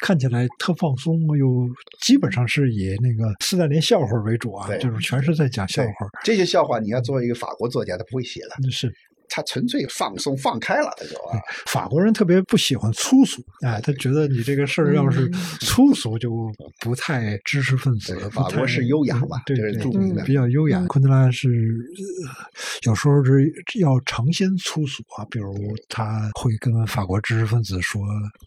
[0.01, 1.69] 看起来特放松，又
[2.01, 4.37] 基本上是以那个斯大林笑话为。
[4.41, 5.91] 主啊，就是全是在讲笑话。
[6.23, 8.71] 这些笑话你要作为一个法国作家，他不会写的。
[8.71, 8.91] 是。
[9.33, 11.39] 他纯粹放松放开了，他就啊。
[11.67, 18.13] 法国人特别不喜欢粗俗，哎，他觉得你这个事儿要是粗俗，就不太知识分子。
[18.29, 19.71] 法国是优雅嘛，对对，
[20.25, 20.85] 比较优雅。
[20.89, 21.49] 昆德拉是
[22.83, 25.55] 有时候是要尝鲜粗俗啊，比如
[25.87, 28.01] 他会跟法国知识分子说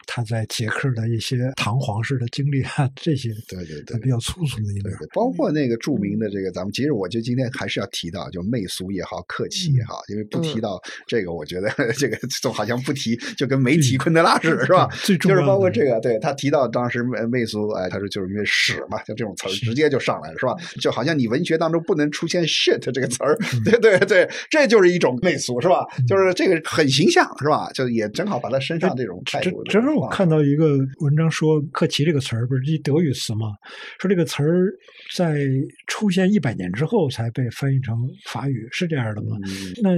[0.07, 4.95] 他在捷克的一些堂皇式的经历啊，这些对对对，比较粗俗的一面。
[5.15, 10.74] 包括那个著名的这个，咱们其实我觉得今天还是要提到，就媚俗也好，客气也好，因为不提到。
[11.07, 14.89] 这个我觉得这个就好像不提，就跟没提昆德拉似的，是吧？
[15.21, 20.55] 就是包括这个，对他提到当时媚俗，哎，他说就是因为屎嘛，就这种词儿直接就上来了，是吧？
[20.81, 25.85] 就好像你文学当中不能出现 shit 这个词儿，对对对，这就是一种媚俗，是吧？
[26.09, 27.71] 就是这个很形象，是吧？
[27.73, 29.63] 就也正好把他身上这种态度。
[29.65, 33.53] 正好我看到一个文章说“克奇”这个词儿不是一德语词吗？
[34.01, 34.73] 说这个词儿
[35.15, 35.47] 在
[35.87, 39.37] 出现一百年之后才被翻译成法语，是这样的吗？
[39.81, 39.91] 那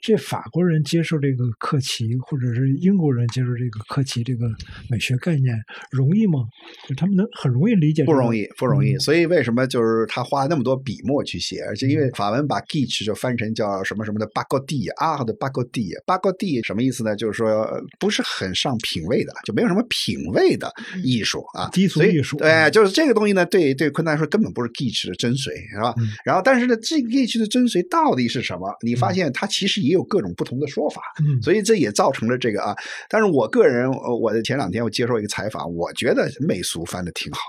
[0.00, 0.19] 这。
[0.20, 4.46] 法国人接受这个克奇，或者是英国人接受这个克奇这个
[4.88, 5.54] 美学概念，
[5.90, 6.40] 容易吗？
[6.88, 8.04] 就他们能很容易理解？
[8.04, 8.96] 不容易，不容易。
[8.98, 11.60] 所以为什么就是他花那么多笔墨去写？
[11.62, 17.16] 而且因为法文把 “gitch” 就翻成叫什么什么的巴高蒂啊的巴高蒂，巴高蒂什么意思呢？
[17.16, 17.66] 就是说
[17.98, 20.70] 不是很上品位的，就没有什么品位的
[21.02, 22.36] 艺术啊，低俗艺术。
[22.36, 25.94] 对，就是这个东西呢，对对昆达来说根本不是 “gitch” 的真髓，是吧？
[26.24, 28.70] 然后，但是呢，这个 “gitch” 的真髓到底是什么？
[28.84, 30.09] 你发现它其实也有。
[30.10, 31.00] 各种不同的说法，
[31.40, 32.74] 所以这也造成了这个啊。
[33.08, 33.88] 但是我个人，
[34.20, 37.40] 我的前两天我接受一个采访，我觉得媚俗翻的挺好。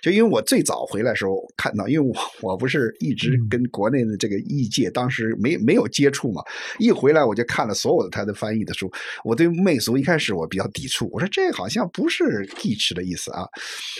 [0.00, 6.40] 就因为我最早回来时候看到，因为我我不是一直跟国内的这个译界当时没没有接触嘛，
[6.78, 8.88] 一回来我就看了所有的他的翻译的书。
[9.24, 13.44] 我对媚俗一开始我比较抵触，我说这好像不是 teach 的意思啊。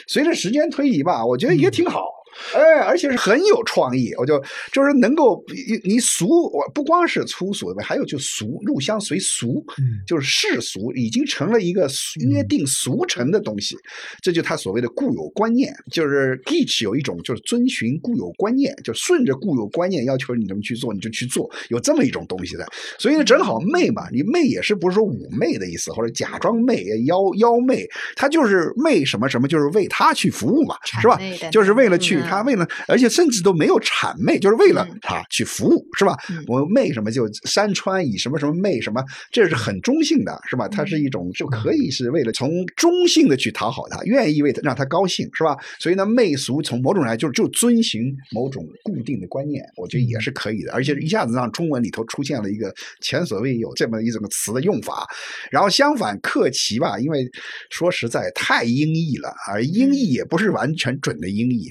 [0.06, 2.15] 随着时间推移吧，我觉得也挺好。
[2.54, 9.64] 哎，而且是很有创意，我就就是能够你你俗，我不光是粗俗的，还有就俗入乡随俗，
[10.06, 11.88] 就是世俗已经成了一个
[12.30, 13.76] 约定俗成的东西，
[14.20, 22.66] 这就他所谓的固有观念，就是 Geach 有一种就是遵循固有观念，就顺着固有观念要求你怎么去做你就去做，有这么一种东西的，
[22.98, 31.18] 所以呢，正好媚嘛，你媚也是不是说妩媚的意思，或者假装媚妖妖媚，他就是媚什么什么，就是为他去服务嘛，是吧？
[31.50, 32.25] 就是为了去。
[32.26, 36.16] 他为了，而且甚至都没有谄媚，就是为了他去服务，是吧？
[36.46, 40.68] 我媚什么就山川以什么什么媚什么，这是很中性的，是吧？
[40.68, 45.56] 它是一种就可以是为了从中性的去讨好他，愿意为他让他高兴，是吧？
[45.78, 55.06] 所以呢，媚俗从某种来就就遵循某种固定的观念，我觉得也是可以的，而且一下子让中文里头出现了一个前所未有这么一种词的用法。
[55.50, 57.28] 然后相反，克奇吧，因为
[57.70, 61.70] 说实在太英译了，而英译也不是完全准的英译，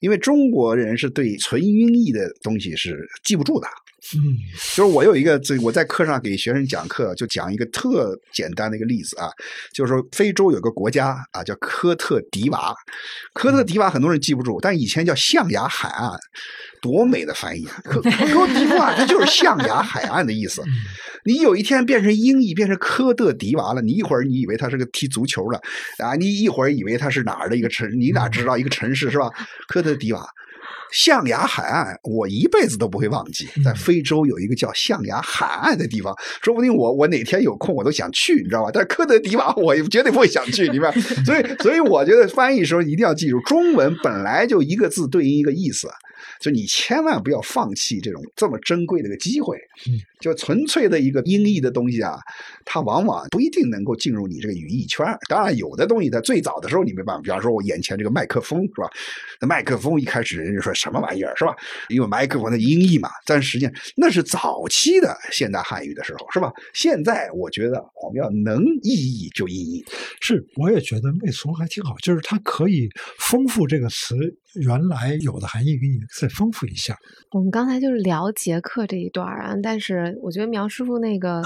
[0.00, 3.66] 因为中国人是对纯音译的东西是记不住的。
[4.14, 4.36] 嗯，
[4.74, 9.28] 就是我有一个这我在课上给学生讲课，就讲一个特简单的一个例子啊，
[9.72, 12.74] 就是说非洲有个国家啊叫科特迪瓦，
[13.34, 16.18] 科特迪瓦很多人记不住，但以前叫象牙海岸，
[16.80, 17.80] 多美的翻译啊！
[17.84, 20.62] 科科特迪瓦它就是象牙海岸的意思。
[21.24, 25.60] 你有一天变成英译，变成科特迪瓦了，你一会儿你以为他是个踢足球的
[26.04, 29.30] 啊，你一会儿以为他是哪儿的一个城，你哪知道一个城市是吧？
[29.68, 30.26] 科特迪瓦。
[30.92, 33.48] 象牙海岸，我一辈子都不会忘记。
[33.64, 38.70] 在非洲有一个叫象牙海岸的地方，说不定我我哪天有空我都想去，你知道吧？
[38.72, 40.92] 但是科特迪瓦我绝对不会想去，里面。
[41.24, 45.88] 所以，所以我觉得翻译时候一定要记住，中文本来就一个字对应一个意思。
[46.40, 49.58] 就你千万不要放弃这种这么珍贵的一个机会，
[50.20, 52.18] 就纯粹的一个音译的东西啊，
[52.64, 55.06] 它往往不一定能够进入你这个语义圈。
[55.28, 58.88] 当然，有的东西在最早的时候你没办法，比方说我眼前这个麦克风是吧？
[59.40, 61.54] 那麦克风一开始人家说什么玩意儿是吧？
[61.88, 66.50] 因为麦克风的音译嘛，但实际上那是早期的现代汉语的时候是吧？
[66.72, 69.84] 现在我觉得我们要能意译就意译。
[70.20, 72.88] 是，我也觉得媚俗还挺好，就是它可以
[73.18, 74.16] 丰富这个词
[74.54, 76.96] 原来有的含义，给你再丰富一下。
[77.32, 81.42] 我们刚才就是聊杰克这一段啊，但是我觉得苗师傅那个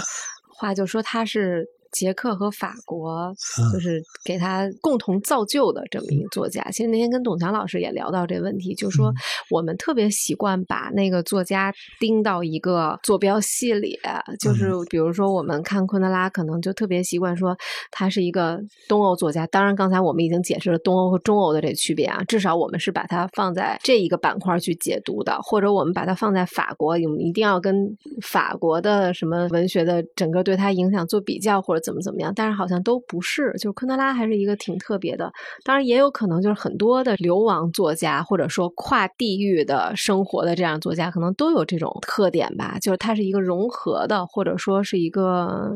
[0.49, 1.68] 话就说他是。
[1.95, 3.32] 捷克和法国
[3.72, 6.61] 就是给他共同造就的这么一个作家。
[6.72, 9.12] 其实那天跟董强老师也聊到这个问题，就是说
[9.49, 13.97] 我们特别习惯把那个作家盯到一个坐标系里，
[14.40, 17.57] 就是比如说我们看昆德拉，可能就特别习惯说
[17.92, 19.47] 他是一个东欧作家。
[19.47, 31.84] 当然，刚才我们已经解释了东欧和中欧的这区别啊，至少我们是把它放在这一个板块去解读的，或者我们把它放在法国，我们一定要跟法国的什么文学的整个对他影响做比较，或者。
[31.85, 32.32] 怎么怎么样？
[32.35, 35.30] 但是好像都不是，就是昆德拉还是一个挺特别的。
[35.62, 42.78] 当然也有可能就是很多的流亡作家，或者说跨地域的生活的这样作家，可能都有这种特点吧。
[42.80, 45.70] 就是它是一个融合的，或者说是一个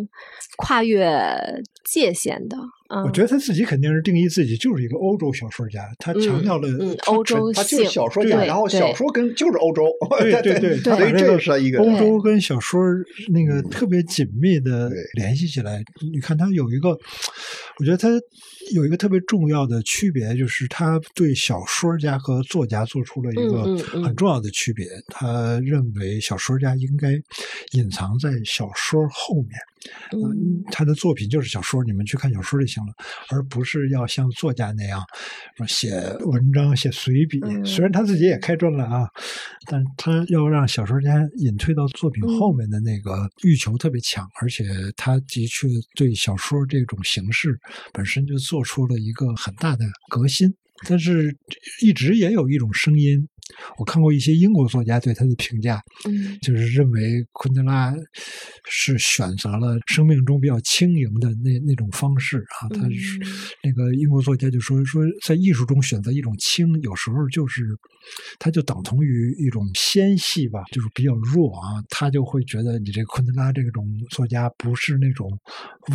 [0.57, 2.57] 跨越界限的。
[3.05, 6.69] 我觉得他自己肯定是定义自己就是一个欧洲小说家，他强调了
[7.07, 9.85] 欧洲他就是小说家，然后小说跟就是欧洲，
[10.21, 12.81] 对对对，所以这是一个欧洲跟小说
[13.31, 15.83] 那个特别紧密的联系起来。
[16.13, 16.89] 你看他有一个，
[17.79, 18.09] 我觉得他
[18.73, 24.87] 有一个特别重要的区别，就是他对小说家和作家做出了一个很重要的区别。
[25.09, 27.13] 他认为小说家应该
[27.73, 29.51] 隐藏在小说后面。
[30.13, 32.93] 嗯，他的作品就是小说，你们去看小说就行了，
[33.31, 35.03] 而不是要像作家那样
[35.67, 35.91] 写
[36.27, 37.41] 文章、写随笔。
[37.65, 39.09] 虽然他自己也开专栏啊，
[39.67, 44.65] 但他要让小说家隐退到作品后面的那个欲求特别强，而且
[44.97, 47.59] 他的确对小说这种形式
[47.93, 50.53] 本身就做出了一个很大的革新。
[50.87, 51.37] 但是，
[51.83, 53.29] 一直也有一种声音。
[53.79, 57.95] 我看过一些英国作家对他的评价，嗯，就是认为昆德拉
[58.69, 62.69] 是选择了生命中比较轻盈的那那种方式啊。
[62.71, 63.19] 他是
[63.63, 67.65] 那个英国作家就说说，在艺术中选择一种轻，有时候就是
[68.39, 71.83] 他就等同于一种纤细吧，就是比较弱啊。
[71.89, 75.31] 他就会觉得你这昆德拉这种作家不是那种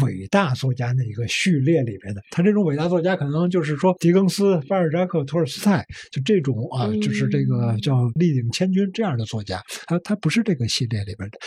[0.01, 2.21] 伟大作家那一个序列里边的。
[2.31, 7.42] 他这种伟大作家可能就是说狄更斯、巴尔扎克、托尔斯泰，就这种啊，就是这。
[7.43, 11.37] 这个叫立领千钧这样的作家，他他不是这个系列里边的。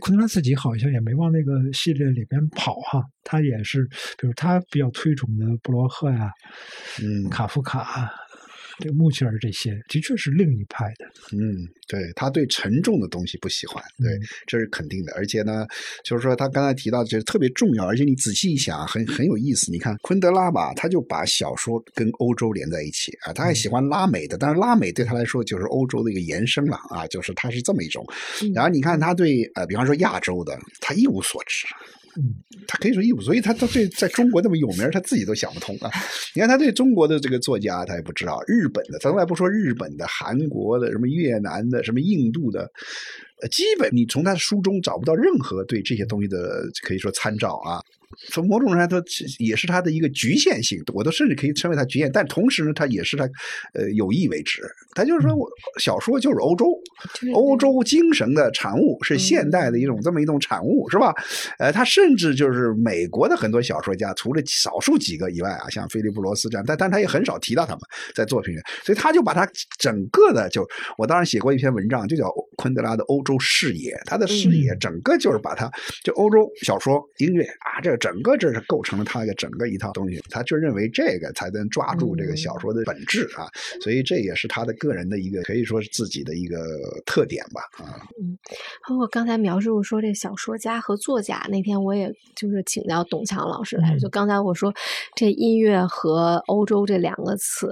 [0.00, 3.84] 昆德拉自己好像也没往那个系列里边跑哈，他也是，
[4.18, 6.30] 比如他比较推崇的布罗赫呀，
[7.02, 8.10] 嗯，卡夫卡。
[8.78, 11.06] 这穆切尔这些的确是另一派的，
[11.36, 14.10] 嗯，对他对沉重的东西不喜欢，对，
[14.46, 15.12] 这是肯定的。
[15.14, 15.66] 而且呢，
[16.04, 19.70] 就是说他刚才提到就是特别重要，而且你仔细一想，很很有意思。
[19.70, 28.04] 你看昆德拉吧，他就把小说跟欧洲连在一起啊，他还喜欢拉美的，但是拉美对他来说就是欧洲的一个延伸了啊，就是他是这么一种。
[28.54, 31.66] 然后你看他对呃，比方说亚洲的，他一无所知。
[32.16, 32.34] 嗯，
[32.68, 35.90] 他可以说义务，所以他他对在中国那么有名，他自己都想不通啊。
[36.34, 42.70] 你看他对中国的这个作家，他也不知道；日本的，咱从来不说日本的、韩国的、什么越南的、什么印度的，
[43.50, 47.80] 基本你从他的书中找不到任何对这些东西的可以说参照啊。
[48.28, 49.02] 从某种上来说，
[49.38, 52.12] 也是它的一个局限性，我都甚至可以称为它局限。
[52.12, 53.24] 但同时呢，它也是它，
[53.72, 54.60] 呃，有意为之。
[54.94, 55.48] 他就是说我
[55.80, 56.66] 小说就是欧洲，
[57.32, 61.10] 欧洲精神的产物，是现代的一种这么一种产物，是吧？
[61.58, 67.80] 呃，它甚至就是美国的很多小说家，除了少数几个以外啊，像菲利普罗斯这样，但但他也很少提到他们
[68.14, 70.68] 在作品里，所以他就把他整个的就，
[70.98, 75.70] 我当时写过一篇文章，就叫昆德拉的欧洲视野，他的视野整个就是把他
[76.02, 77.96] 就欧洲小说、音乐啊这。
[78.02, 83.46] 整个这是构成了他的整个一套东西，他就认为这个才能抓住这个小说的本质啊，
[83.80, 86.56] 所以这也是他的个人的一个可以说是自己的一个
[87.06, 88.00] 特点吧啊。
[88.20, 88.36] 嗯，
[88.88, 94.74] 包括刚才苗师傅说这小说家和作家，那天我也就是请教董强老师来，就刚才我说
[95.14, 97.70] 这音乐和欧洲这两个词，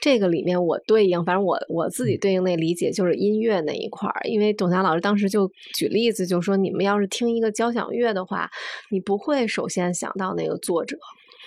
[0.00, 8.48] 这个里面我对应，反正我我自己对应那理解就是音乐那一块儿，因为董强老师当时就举例子，就说你们要是听一个交响乐的话，
[8.90, 9.68] 你不会首。
[9.72, 10.98] 先想到那个作者，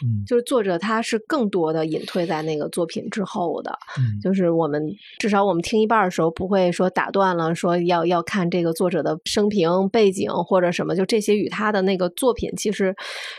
[0.03, 4.81] 嗯，就是作者他是更多的隐退在那个作品之后的，嗯，就是我们
[5.19, 12.95] 至少我们听一半的时候不会说打断了，说要要看这个作者的生平背景或者什么，就这些与他的那个作品其实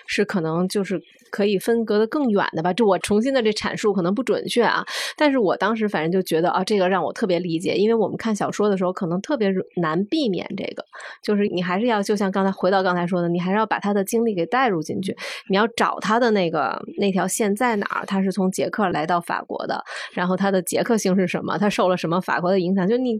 [0.06, 1.02] 是可能就是。
[1.37, 2.72] 可以分隔的更远的吧？
[2.72, 4.82] 就我重新的这阐述可能不准确啊，
[5.18, 10.82] 但是我当时反正就觉得啊，这个让我特别理解，因为我们看小说的时候可能特别难避免这个，
[11.22, 15.14] 就是你还是要就像刚才回到刚才说的，你还是要把他的经历给带入进去，
[15.51, 19.84] 你要找他的那个那条线在哪儿，他是从捷克来到法国的，
[20.14, 23.18] 然后他的捷克性是什么，他受了什么法国的影响，就你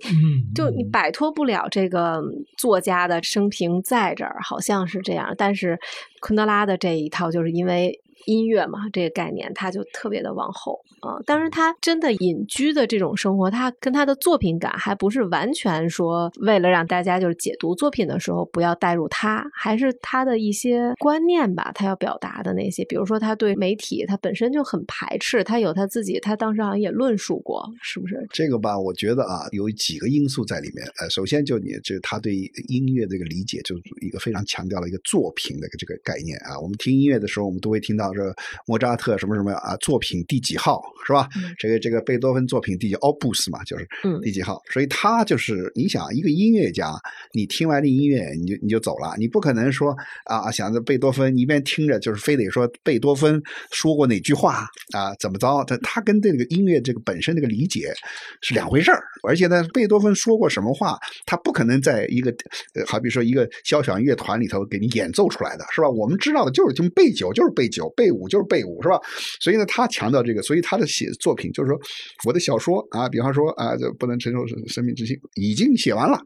[0.55, 2.23] 就你摆脱不了这个
[2.57, 5.79] 作家的生平在这儿，好像是这样，但是
[6.21, 8.01] 昆德拉的这一套就是因为。
[8.25, 11.21] 音乐嘛，这个概念他就特别的往后啊。
[11.27, 28.27] 当然，他真的隐居的这种生活，他跟他的作品感还不是完全说为了让大家就是解读作品的时候不要带入他，还是他的一些观念吧，他要表达的那些，比如说他对媒体他本身就很排斥，他有他自己，他当时好像也论述过，是不是？
[28.33, 30.87] 这个吧，我觉得啊，有几个因素在里面。
[30.99, 32.35] 呃，首先就你就是他对
[32.69, 36.59] 音乐这个理解，就是一个非常强调了一个作品的这个概念啊。
[36.59, 38.06] 我们听音乐的时候，我们都会听到。
[38.13, 38.35] 这
[38.67, 39.77] 莫扎特什么什么啊？
[39.77, 41.29] 作品第几号是吧？
[41.59, 43.87] 这个这个贝多芬作品第几奥布斯嘛，就是
[44.23, 44.61] 第几号。
[44.73, 46.93] 所以他就是你想一个音乐家，
[47.33, 49.95] 你听完这音乐你就你就走了，你不可能说
[50.25, 55.65] 啊想着贝多芬，一边听着就是非得说贝多芬说过哪句话啊怎么着？
[55.65, 57.93] 他他跟这个音乐这个本身这个理解
[58.41, 59.03] 是两回事儿。
[59.23, 62.31] 而且呢，贝多芬说过什么话，他不可能在一个
[62.75, 65.89] 呃好比说一个交响乐团里头给你演奏出来的是吧？
[65.89, 68.07] 我们知道的就是听贝九就是贝九贝。
[68.07, 69.01] 贝五就是贝五是吧？
[69.41, 71.77] 所以呢，他强调这个，所以他的写作品就是说，
[72.25, 76.23] 我的小说啊，比方说啊，这不能承受生命之轻，已经写完了，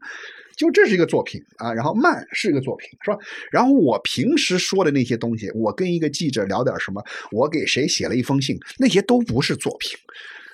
[0.55, 1.73] 就这是一个作品啊。
[1.73, 3.17] 然后慢是一个作品是吧？
[3.51, 9.97] 然后我平时说的那些东西，我跟一个记者聊点什么，我给谁写了一封信，那些都不是作品，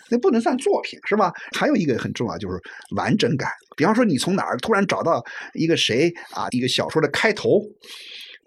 [0.10, 1.34] 那不能算作品是吧？
[1.52, 2.58] 还有一个很重要就是
[2.96, 5.22] 完整感，比方说你从哪儿突然找到
[5.54, 7.62] 一个谁啊，一个小说的开头。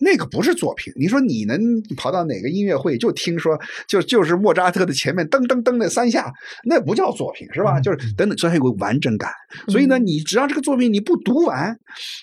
[0.00, 0.92] 那个不是作品。
[0.96, 1.60] 你说你能
[1.96, 6.32] 跑到哪个音乐会就听说就就是莫扎特的前面噔噔噔那三下，
[6.64, 7.78] 那不叫作品是吧？
[7.78, 9.30] 就是等等，这还有个完整感。
[9.68, 11.76] 所以呢，你只要这个作品你不读完，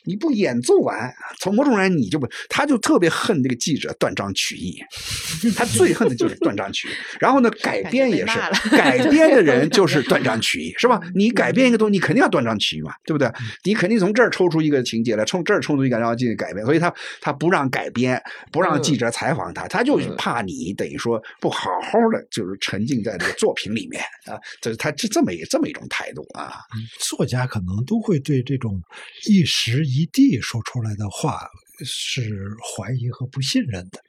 [0.05, 4.79] 你不演奏完，从某种人你就不，他就特别恨这个记者断章取义，
[5.55, 6.91] 他最恨的就是断章取义。
[7.19, 8.39] 然后呢，改编也是
[8.71, 10.99] 改编的人就 是断章取义，是吧？
[11.13, 13.29] 你改编一个东西，你肯定要断章取义嘛，对不对？
[13.63, 16.65] 你肯定从这儿抽出一个情节来，从这儿抽出一个，然后进行改编。
[16.65, 17.66] 所以他他不让。
[17.69, 24.37] 改编不让记者采访他，他就怕你等于说不好好的，就是沉浸在这个作品里面啊。
[24.61, 26.53] 这是他是这么一这么一种态度啊。
[26.99, 28.81] 作家可能都会对这种
[29.27, 31.47] 一时一地说出来的话
[31.83, 33.99] 是怀疑和不信任的。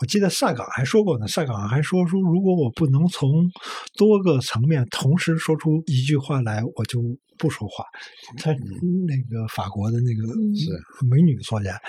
[0.00, 3.50] 我记得萨岗还说过呢，萨岗还说说，如果我不能从
[3.96, 7.00] 多个层面同时说出一句话来，我就
[7.38, 7.84] 不说话。
[8.36, 10.22] 他那个法国的那个
[11.08, 11.80] 美女作家，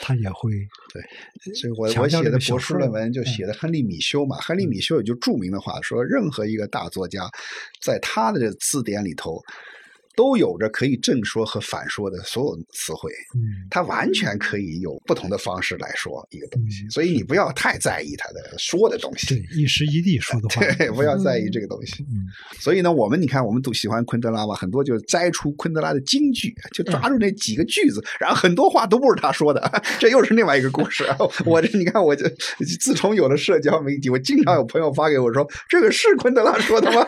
[0.00, 0.50] 他也会
[0.92, 1.54] 对。
[1.54, 7.28] 所以我我写的博士论文就写的亨利米修嘛，亨利米修也就著名的话说，任何一个大作家，
[7.82, 9.38] 在他的字典里头。
[10.16, 22.02] 都有着可以正说和反说的所有词汇，嗯，他完全可以有不同的方式来说一个东西，所以你不要太在意他的说的东西，对，一时一地说的话， 对，不要在意这个东西。
[22.02, 22.26] 嗯，
[22.58, 31.04] 所以呢，我们你看，我们都喜欢昆德拉嘛，很多就摘出昆德拉的金句，就抓住那几个句子，然后很多话都不是他说的， 这又是另外一个故事。
[31.46, 32.28] 我这你看，我就
[32.80, 37.06] 自从有了社交媒体，我经常有朋友发给我说，这个是昆德拉说的吗？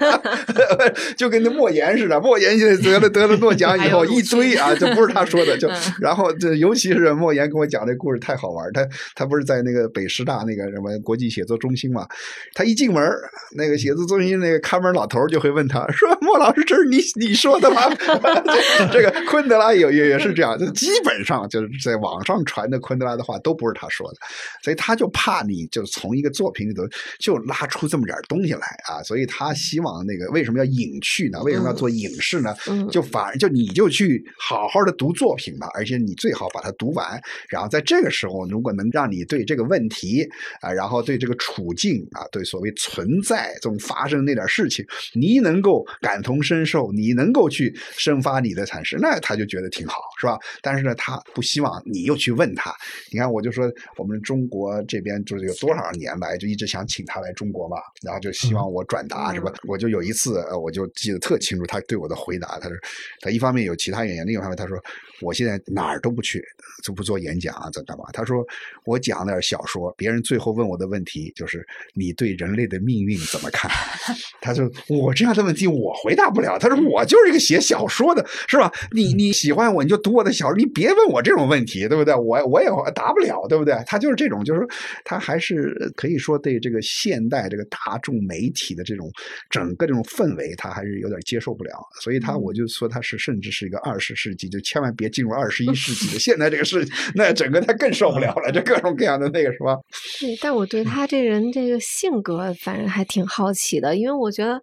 [1.17, 12.07] 就跟那莫言似的，莫言现在了得了诺奖 以后，一堆啊，这不是他说的， 就嗯然后这尤其是莫言跟我讲这故事太好玩儿，他他不是在那个北师大那个什么国际写作中心嘛，
[12.55, 13.21] 他一进门儿，
[13.57, 17.83] 那个写作中心那个看门老头儿就会问他说：“莫老师，这是你你说的吗？
[18.93, 24.19] ”这个昆德拉也也也是这样，就基本上就是在网上传的昆德拉的话都不是他说的，
[24.63, 26.83] 所以他就怕你就从一个作品里头
[27.19, 31.41] 就拉出这么点儿东西来啊，所以他希望那个为什么要隐去呢？
[31.43, 32.55] 为什么要做影视呢？
[32.69, 40.29] 嗯就反而就你就去好好的读作品吧，而且你最好把它读完，然后在这个时候，如果能让你对这个问题
[40.61, 50.39] 啊，然后对这个处境啊，对所谓存在这种发生那点事情，你能够感同身受，你能够去生发你的阐释，那他就觉得挺好，是吧？
[50.61, 52.73] 但是呢，他不希望你又去问他。
[53.11, 59.53] 你看，我就说我们中国这边就是有多少年来就一直想请他来中国嘛，然后就希望我转达，什么？
[59.67, 62.79] 我就有一次，呃我就记得特清楚，他对我的回答，他说，
[63.21, 64.79] 他一方面有其他原因，另一方面他说，
[65.21, 66.43] 我现在哪儿都不去，
[66.83, 68.05] 就不做演讲啊，怎干嘛？
[68.13, 68.45] 他说
[68.85, 73.71] 我讲点小说，别人最后问我的问题就是你对人类的命运怎么看？
[74.41, 76.59] 他说我这样的问题我回答不了。
[76.59, 78.73] 他说我就是一个写小说的，是吧？
[78.93, 82.15] 你你喜欢我你就读我的小说，你别问我这种问题，对不对？
[82.15, 83.75] 我我也答不了，对不对？
[83.87, 84.69] 他就是这种，就是说
[85.05, 89.11] 他还是可以说对这个现代这个大众媒体的这种
[89.51, 91.73] 整个这种氛围，他还是有点接受不了。
[92.01, 99.77] 所以他我就说他是甚至是一个二十世纪，就千万别进入二十一世纪的现在这个世纪，那整个他更受不了了，这各种各样的那个是吧？
[100.21, 104.61] 对，但我对他这人这个性格，反正还挺好奇的，因为我觉得，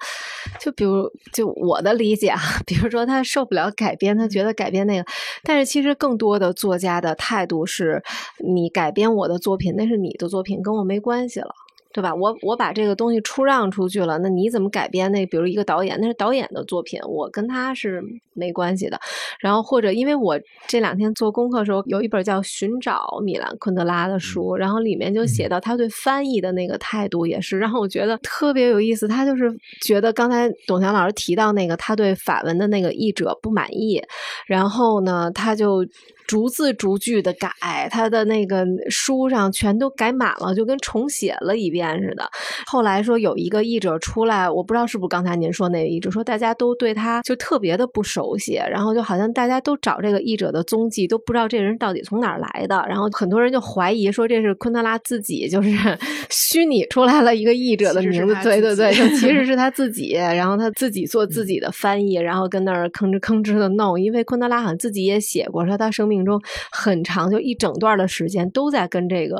[0.60, 5.06] 就比如就我的理解啊， 比如说他受不了改编，他觉得改编那个，
[5.44, 8.02] 但是其实更多的作家的态度是，
[8.38, 11.54] 你改编我的作品，那是你的作品，跟我没关系了。
[11.92, 12.14] 对吧？
[12.14, 15.26] 我我把这个东西出让出去了，那你怎么改编那？
[15.26, 18.02] 比如一个导演，那是导演的作品，我跟他是
[18.34, 19.00] 没关系的。
[19.40, 29.08] 然后或者因为我这两天做功课的时候，有一本叫《寻找米兰昆德拉》的书，然后里面就写到他对翻译的那个态度也是让我觉得特别有意思。
[29.08, 34.02] 他就是觉得刚才董强老师提到那个他对法文的那个译者不满意，
[34.48, 35.86] 然后呢，他就。
[36.28, 42.30] 逐字逐句的改，他的那个书上全都改满了，就跟重写了一遍似的。
[42.66, 52.84] 后来说有一个译者出来，我不知道是不是刚才您说那个译者，说大家都对他就特别的不熟悉，然后就好像大家都找这个译者的踪迹，都不知道这人到底从哪儿来的。
[52.88, 55.70] 然后很多人就怀疑说这是昆德拉自己就是
[56.30, 64.00] 虚拟出来了一个译者的名字，对对对，就 其实是他自己，然后他自己做自己的翻译，然后跟那儿吭哧吭哧的弄。
[64.00, 66.40] 因为昆德拉好像自己也写过，说他生命中
[66.72, 69.38] 很长，就一整段的时间都在跟这个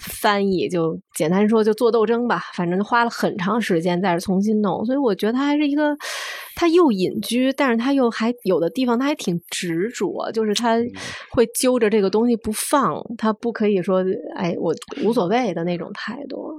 [0.00, 4.82] 翻译，就简单说就做斗争吧，反正花了很长时间在这重新弄。
[4.86, 5.94] 所以我觉得他还是一个，
[6.54, 10.78] 他又隐居，但是他又还有的地方他还挺执着，就是他
[11.30, 14.02] 会揪着这个东西不放，他不可以说
[14.34, 16.54] 哎我无所谓的那种态度。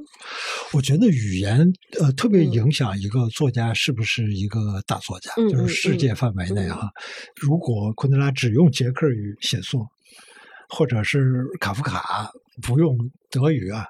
[0.74, 1.68] 我觉得语言
[1.99, 6.88] 呃特别影响一个作家是不是一个大作家，嗯就是世界范围内哈。
[7.36, 9.88] 如果昆德拉只用捷克语写作，
[10.72, 12.97] 或者是卡夫卡不用
[13.30, 13.86] 德语啊，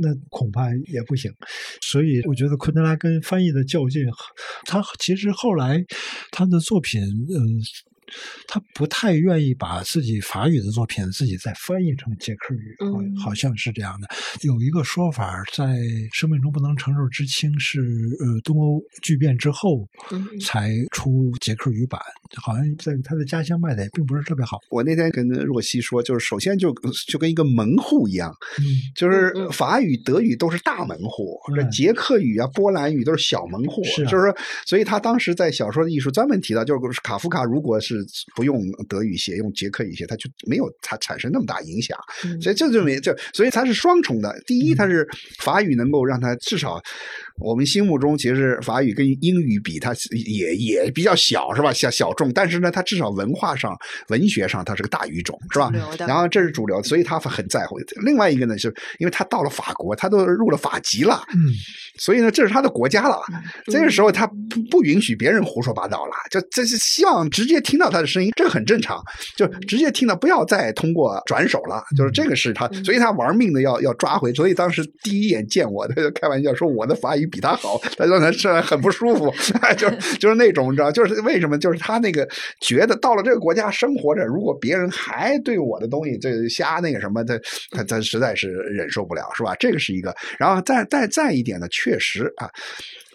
[0.00, 1.30] 那恐怕也不行。
[1.80, 4.06] 所以我觉得昆德拉跟翻译的较劲，
[4.64, 5.84] 他其实后来
[6.30, 7.60] 他的作品，嗯。
[8.46, 14.08] 他不太愿意把自己法语的作品自己再翻译成捷克语，好、嗯好像是这样的。
[14.42, 15.64] 有一个说法，在
[16.12, 17.80] 《生命中不能承受之轻》是
[18.20, 22.00] 呃东欧剧变之后嗯才出捷克语版，
[22.36, 24.58] 好像在他的家乡卖的也并不是特别好。
[24.70, 26.72] 我那天跟若曦说，就是首先就
[27.06, 31.38] 就跟一个门户一样，嗯，就是法语、德语都是大门户，
[31.70, 33.82] 捷克语啊、波兰语都是小门户。
[33.84, 34.36] 是啊就是说，
[34.66, 37.97] 所以他当时在小说的艺术专门提到，就是卡夫卡如果是
[38.34, 41.98] 不用德语写，用捷克语写，它就没有它产生那么大影响。
[42.24, 44.40] 嗯所以这就没这，所以它是双重的。
[44.46, 45.06] 第一，它是
[45.38, 46.80] 法语能够让它至少。
[47.40, 51.72] 我们心目中其实法语跟英语比，它也也比较小，是吧？
[51.72, 53.76] 小小众，但是呢，它至少文化上、
[54.08, 55.70] 文学上，它是个大语种，是吧
[56.06, 57.78] 然后这是主流，所以他很在乎。
[58.04, 61.38] 另外一个呢，是因为他到了法国，他都入了法籍了，嗯，
[61.98, 63.20] 所以呢，这是他的国家了。
[63.66, 69.00] 这个时候他不不允许别人胡说八道了，就这是希望直接听到他的声音，这个很正常，
[69.36, 71.84] 就直接听到，不要再通过转手了。
[71.96, 74.32] 就是这个是他，所以他玩命的要要抓回。
[74.34, 79.32] 所以当时第一眼见我，他就开玩笑说我的法语比他好， 他让他是很不舒服，
[79.76, 81.58] 就是 就是那种你知道，就是为什么？
[81.58, 82.28] 就是他那个
[82.60, 87.38] 觉得到了这个国家生活着，如果别人还对我的东西这瞎那个什么，他
[87.70, 89.54] 他他实在是忍受不了，是吧？
[89.58, 90.14] 这个是一个。
[90.38, 92.50] 然后再再再一点呢，确实啊。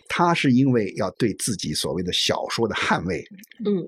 [0.08, 3.24] 他是因为要对自己所谓的小说的捍卫，
[3.66, 3.84] 嗯。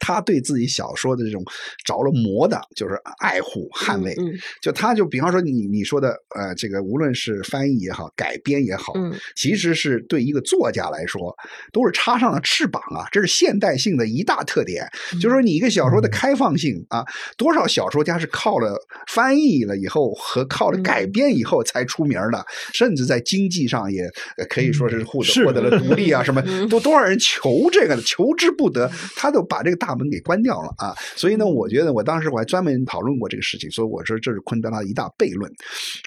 [0.00, 1.42] 他对自己小说的这种
[1.84, 4.14] 着了魔的，就是爱护、捍卫。
[4.18, 9.14] 嗯就他就比方说你你说的呃，这个无论是翻译也好，改编也好，嗯。
[9.36, 11.34] 其实是对一个作家来说，
[11.72, 14.86] 都是插上了翅膀啊，这是现代性的一大特点。
[15.20, 17.04] 就是说，你一个小说的开放性啊，
[17.36, 18.76] 多少小说家是靠了
[19.08, 24.02] 翻译了以后和靠了改编以后才出名的，甚至在经济上也
[24.36, 30.94] 呃可以说是获得是获得了独立啊，什么都多少人求这个的，求之不得，他都把这个大门给关掉了啊。
[31.16, 35.50] 所以呢，我觉得我当时我还专门讨论过这个事情，所以我说这是昆德拉的一大悖论。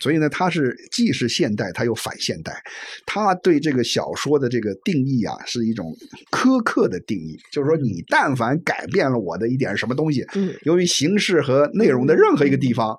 [0.01, 2.53] 所以呢，他是既是现代，他又反现代。
[3.05, 5.95] 他对这个小说的这个定义啊，是一种
[6.31, 12.97] 苛刻的定义，就是说你但凡改变了我的一点什么东西，嗯由于形式和内容的任何一个地方。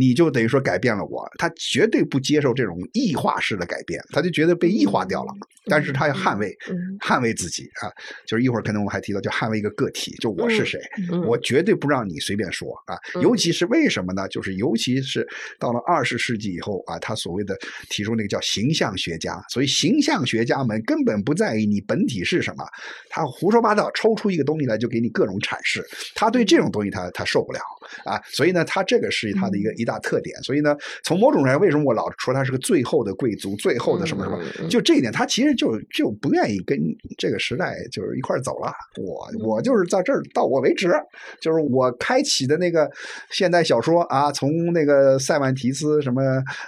[0.00, 5.32] 你就等于说改变了我，他绝对不接受这种异化式的改变，他就觉得被异化掉了。
[5.66, 7.92] 但是他要捍卫，嗯捍卫自己啊，
[8.26, 10.80] 就是一会儿可能我们还提到，就捍卫一个个体，就我是谁，
[11.12, 12.96] 嗯我绝对不让你随便说啊。
[13.14, 14.26] 嗯尤其是为什么呢？
[14.28, 15.26] 就是尤其是
[15.58, 17.54] 到了二十世纪以后啊，他所谓的
[17.90, 22.64] 提出那个叫形象学家，所以形象学家们根本不在意你本体是什么，
[23.10, 27.60] 他胡说八道抽出一个东西来就给你各种阐释，他对这种东西他他受不了
[28.06, 30.36] 啊，所以呢，他这个是他的一个一大特点。
[30.42, 36.78] 所以呢，从某种上，为什么我老说他是个最后的贵族，最后的什么什么，嗯就这一点，他其实就就不愿意跟
[37.18, 38.72] 这个时代就是一块儿走了。
[39.02, 40.92] 我我就是在这儿到我为止，
[41.40, 42.90] 就是我开启的那个
[43.30, 46.22] 现代小说啊，从那个塞万提斯什么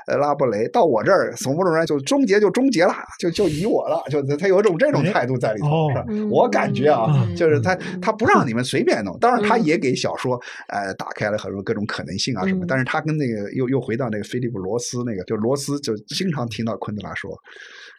[0.07, 9.63] 呃拉布雷到我这儿，从某种上就终结就终结了，就就以我了，就他有一种这种态度在里头，哦是我感觉啊，嗯就是他他不让你们随便弄，当然他嗯。
[9.63, 12.67] 也给小说呃打开了很多各种可能性啊什么，嗯。
[12.67, 17.39] 但是他跟那个又又回到那个菲利普罗斯那个，就罗斯就经常听到昆德拉说，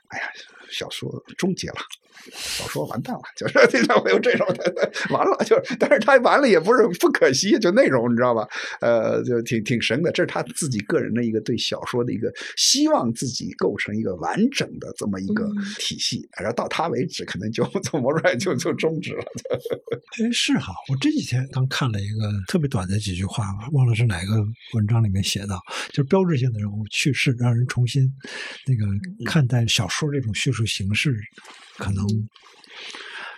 [0.08, 0.26] 哎呀，
[0.70, 1.76] 小说终结了。
[2.32, 8.48] 小说完蛋了， 就是经常会有这种的，完了就是，但是他完了也不是不可惜，就那种你知道吧？
[8.82, 19.26] 呃，就挺挺神的，这是他自己个人的一个对小说的一个希望自己构成一个完整的这么一个嗯体系，然后到他为止，可能就从某种就就终止了。
[20.20, 24.36] 哎，是哈，我这几天刚看了一个特别短的几句话吧，忘了是哪个
[24.74, 25.60] 文章里面写到，
[25.90, 28.12] 就是标志性的人物去世，让人重新
[28.66, 28.86] 那个
[29.26, 31.16] 看待小说这种叙述形式，
[31.78, 32.30] 可能。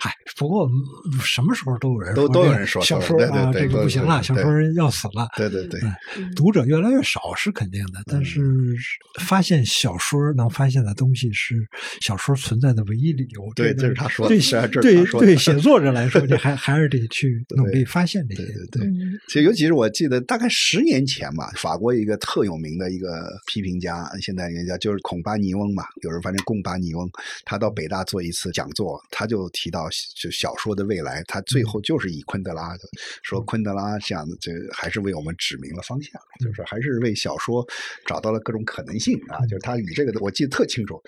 [0.05, 5.27] 嗨，不过嗯什么时候都有人都说都有人说小说啊，这个不行了，小说人要死了。
[5.35, 5.79] 对对对，
[6.15, 8.75] 嗯读者越来越少是肯定的，但是
[9.19, 11.55] 发现小说能发现的东西是
[12.01, 13.51] 小说存在的唯一理由。
[13.55, 14.35] 对这是他说的
[14.79, 18.43] 对对对， 写作者来说，你还还是得去 努力发现这些。
[18.43, 18.87] 对对对。
[18.87, 27.09] 嗯其实，尤其是我记得大概十年前吧，法国一个特有名的一个批评家，现代人家就是孔巴尼翁嘛，有人反正贡巴尼翁，
[27.43, 32.83] 他到北大做一次讲座，他就提到就小说的未来，他最后就是以昆德拉的
[33.23, 37.65] 说，昆德拉这样的这还是为我们指明了方向，就是还是为小说
[38.05, 41.01] 找到了各种可能性啊，就是他以这个我记得特清楚，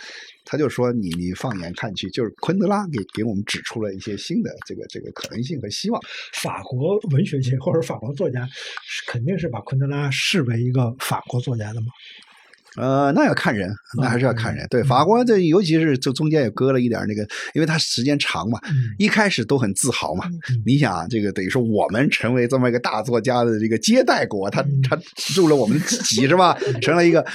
[0.45, 6.01] 他就说你你放眼看去，就是昆德拉给给我们指出了一些新的这个这个可能性和希望。
[6.33, 8.47] 法国文学界或者法国作家
[8.85, 11.87] 是肯定是把昆德拉视为一个法国作家的嘛？
[12.77, 13.69] 呃，那要看人，
[13.99, 14.65] 那还是要看人。
[14.69, 17.21] 对法国这，尤其是这中间也搁了一点那个，
[17.53, 20.25] 因为他时间长嘛，嗯一开始都很自豪嘛。
[20.49, 24.97] 嗯你想啊，这个等于说我们成为这么一个大作家的这个接待国，他他
[25.35, 26.57] 入了我们己是吧？
[26.81, 27.25] 成了一个。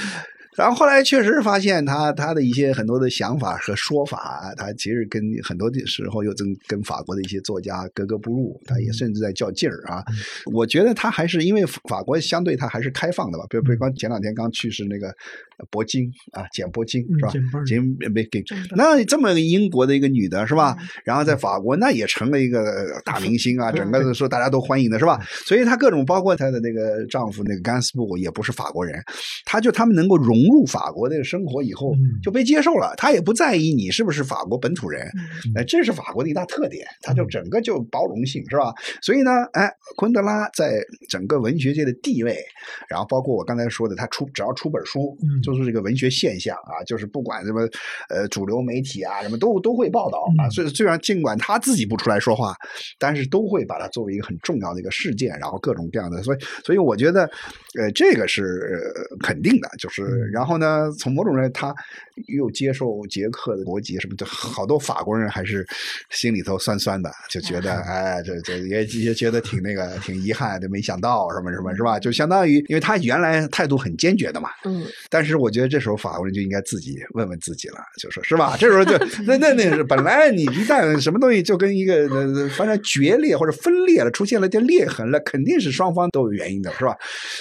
[0.57, 10.05] 然后后来确实发现他他的一些很多的想法和说法，他其实跟很多的时候又跟跟法国的一些作家格格不入，他也甚至在较劲儿啊。
[10.53, 15.15] 我觉得他还是因为法国相对他还是开放的吧，比如比如刚前两天刚去世那个
[15.71, 17.33] 铂金啊，简铂金是吧？
[17.67, 17.83] 简
[18.13, 18.43] 没给
[18.77, 20.77] 那这么英国的一个女的是吧？
[21.05, 25.19] 然后在法国那也成了一个 大明星啊，整个说大家都欢迎的是吧？
[25.47, 29.03] 所以她各种包括她的那个丈夫那个甘斯布也不是法国人，
[29.47, 32.20] 她就他们能够融入法国的生活以后嗯。
[32.22, 35.09] 就被接受了，他也不在意你是不是法国本土人，
[35.57, 38.72] 哎，这是法国的一大特点，他就整个就包容性是吧？
[39.01, 42.38] 所以呢，哎，昆德拉在整个文学界的地位，
[42.88, 45.43] 然后包括我刚才说的，他出只要出本书，嗯。
[45.43, 47.68] 就是这个文学现象啊，就是不管什么
[48.09, 50.47] 呃主流媒体啊什么都都会报道啊。
[50.47, 52.55] 嗯虽虽然尽管他自己不出来说话，
[52.99, 57.22] 但是都会把它作为一个很重要的一个事件，然后各种各样的，所以所以我觉得，
[57.78, 61.74] 呃，这个是呃肯定的，就是然后呢，从某种人他
[62.26, 65.66] 又接受捷克的国籍什么的，好多法国人还是
[66.11, 71.99] 心里头酸酸的，就觉得哎，这这也也觉得挺那个挺遗憾的，没想到什么什么是吧？
[71.99, 74.49] 就相当于，因为他原来态度很坚决的嘛。
[74.64, 74.85] 嗯。
[75.09, 78.57] 但是我觉得这时候法国人就应该自己问问自己了，就说是吧？
[78.59, 78.93] 这时候就
[79.26, 82.09] 那那那是本来你一旦什么东西就跟一个
[82.51, 86.97] 反正决裂或者分裂了，出现了点裂痕了，肯定是双方都有原因的，是吧？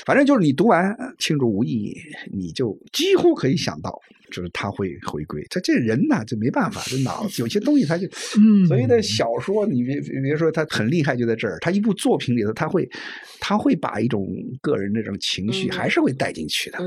[0.05, 1.93] 反正就是你读完《庆祝无意义》，
[2.31, 3.99] 你就几乎可以想到。
[4.31, 8.07] 就是他会回归，他这人呐，就没办法，这脑子有些东西他就，
[8.65, 12.89] 所以呢小说，你别别说他很厉害，就在这儿，他一部作品里头，他会，
[13.41, 14.25] 他会把一种
[14.61, 16.77] 个人那种情绪还是会带进去的，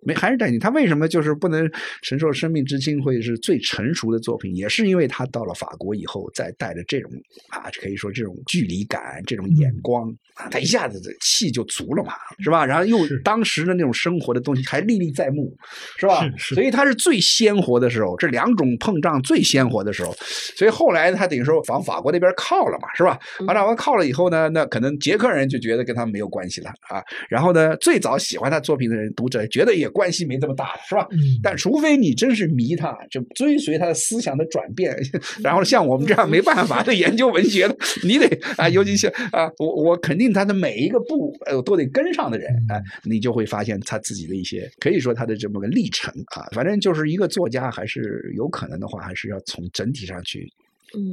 [0.00, 0.58] 没还是带进。
[0.58, 7.10] 他为什么就是不能承受生命之轻，会是最成熟的作品，也是因为他到了法国以后，再带着这种
[7.50, 12.64] 啊，可以说这种距离感，这种眼光啊，他一下子这气就足了嘛，是吧？
[12.66, 15.54] 然后又当时的那种生活的东西还历历在目，
[15.98, 16.28] 是吧？
[16.38, 16.94] 所以他是。
[17.04, 20.16] 最鲜活的时候，这两种碰撞最鲜活的时候，
[20.56, 23.18] 所以后来他等于说往法国那边靠了嘛，是吧？
[23.46, 27.02] 往法国靠了以后呢，那可能捷克人就觉得跟他没有关系了啊。
[27.28, 31.06] 然后呢，最早喜欢他作品的人，读者觉得也关系没这么大，是吧？
[31.42, 34.96] 但除非你真是迷他，就追随他的思想的转变，
[35.44, 38.26] 然后像我们这样没办法的研究文学的，你得
[38.56, 46.74] 啊，尤其是啊，我我肯定他的每一个步呃都得跟上的人，哎，你就会发现他自己的一些可以说他的这么个历程啊，反正。
[46.84, 50.46] 就是一个作家，还是有可能的话，还是要从整体上去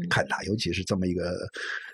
[0.09, 1.47] 看他，尤其是这么一个。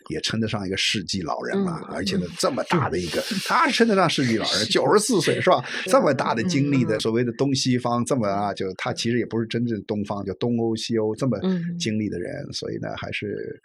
[0.10, 5.64] 也称得上一个世纪老人了，而且呢，这么大的一个，他称得上世纪老人，九十四岁是吧？
[5.86, 11.38] 这么大的经历的，所谓的东西方，这么啊，就他其实也不是真正东方，就东欧西欧这么
[11.80, 13.60] 经历的人，所以呢，还是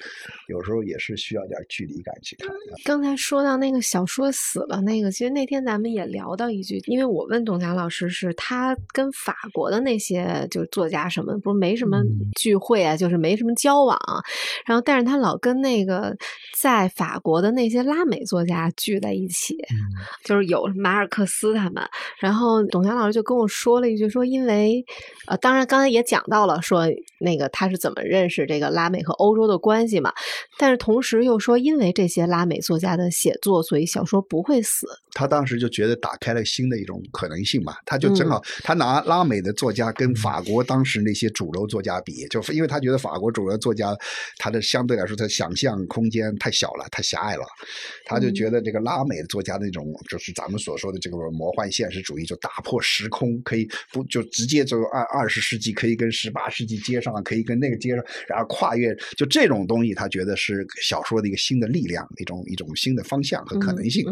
[0.48, 2.48] 有时候也是需要点距离感去看。
[2.84, 12.02] 刚才说到那个小说死了那个，其实那天咱们也聊到一句，因为我问董强老师，是他跟法国的那些就是作家什么，不是没什么
[12.36, 13.98] 聚会啊，就是没什么交往，
[14.66, 16.16] 然后但是他老跟那个。
[16.58, 19.56] 在法国的那些拉美作家聚在一起，
[20.24, 21.82] 就是有马尔克斯他们。
[22.20, 24.84] 然后董强老师就跟我说了一句，说因为
[25.26, 26.84] 呃，当然刚才也讲到了，说
[27.18, 30.12] 那个他是怎么认识这个拉美和欧洲的关系嘛。
[30.58, 34.86] 但是同时又说，因为这些拉美作家的写作，所以小说不会死。
[35.14, 43.94] 他当时就觉得打开了新的一种可能性嘛，他就正好他拿拉美的作家跟法国当时那些主流作家比，就因为他觉得法国主流作家
[44.38, 46.21] 他的相对来说他想象空间。
[46.38, 47.44] 太小了，太狭隘了，
[48.04, 64.06] 他就觉得这个拉美作家那种，就是咱们所说的这个魔幻现实主义，就打破时空，可以不就直接就二二十世纪可以跟十八世纪接上，可以跟那个接上，然后跨越，就这种东西，他觉得是小说的一个新的力量，一种一种新的方向和可能性。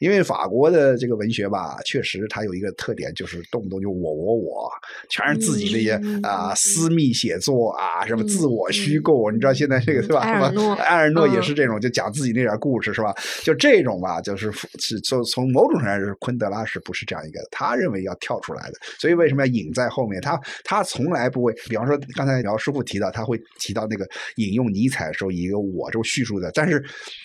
[0.00, 4.70] 因为法国的这个文学吧，确实它有一个特点，就是动不动就我我我，
[5.08, 5.92] 全是自己那些
[6.22, 10.20] 啊私密写作啊，什么自我虚构，你知道现在这个对吧？
[10.20, 11.53] 埃尔诺，埃尔诺也是。
[11.54, 13.14] 这种就讲自己那点故事是吧？
[13.42, 17.40] 就这种吧，就是是从从某种上来说，昆德拉是不是这样一个？
[17.50, 20.20] 他认为要跳出来的，所以为什么要引在后面？
[20.20, 26.50] 他他从来不会，比方说刚才姚师傅提到，他会提到那个引用尼采的时候，以一个我这种叙述的。
[26.54, 26.82] 但是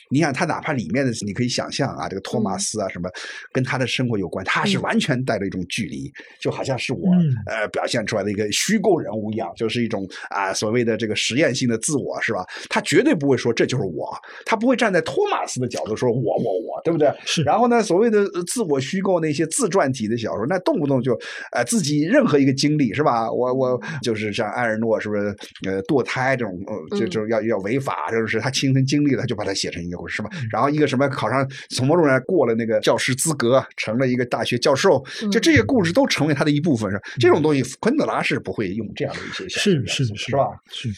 [0.10, 3.10] 你想，他哪怕里面的你可以想象啊，这个托马斯啊什么，
[3.52, 7.10] 跟他的生活有关，他是完全带着一种距离，就好像是我
[7.46, 12.46] 呃表现出来的一个虚构人物一样，就是一种啊所谓的这个实验性的自我是吧？
[12.70, 14.19] 他绝对不会说这就是我。
[14.46, 17.12] 他不会站在托马斯的角度说“我我我”，对不对？
[17.26, 17.44] 是。
[17.44, 21.18] 然后呢，所谓的自我虚构那些自传体的小说，那动不动就，
[21.52, 23.32] 呃，自己任何一个经历是吧？
[23.32, 25.36] 我我就是像埃尔诺是不是？
[25.66, 30.30] 呃，堕胎这种，呃，就就要要违法，就是他亲身经历了，就把它写成一个故事，是吧？
[30.52, 40.48] 然后一个什么考上从某种上过了那个教师资格，成了一个大学教授，就这些故事都成为他的一部分，是这种东西，昆德拉是不会用这样的一些是是是，是吧？
[40.70, 40.90] 是，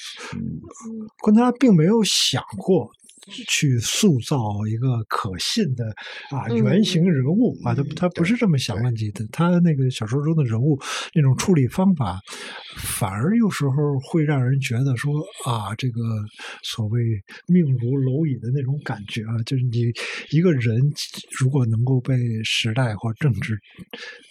[1.22, 2.90] 昆德拉并没有想过。
[3.48, 5.86] 去塑造一个可信的
[6.32, 9.24] 啊原型人物啊，他他不是这么想问题的。
[9.32, 10.80] 他那个小说中的人物
[11.14, 12.20] 那种处理方法，
[12.78, 15.14] 反而有时候会让人觉得说
[15.46, 16.02] 啊，这个
[16.64, 17.00] 所谓
[17.46, 19.92] 命如蝼蚁的那种感觉啊，就是你
[20.32, 20.82] 一个人
[21.40, 23.56] 如果能够被时代或政治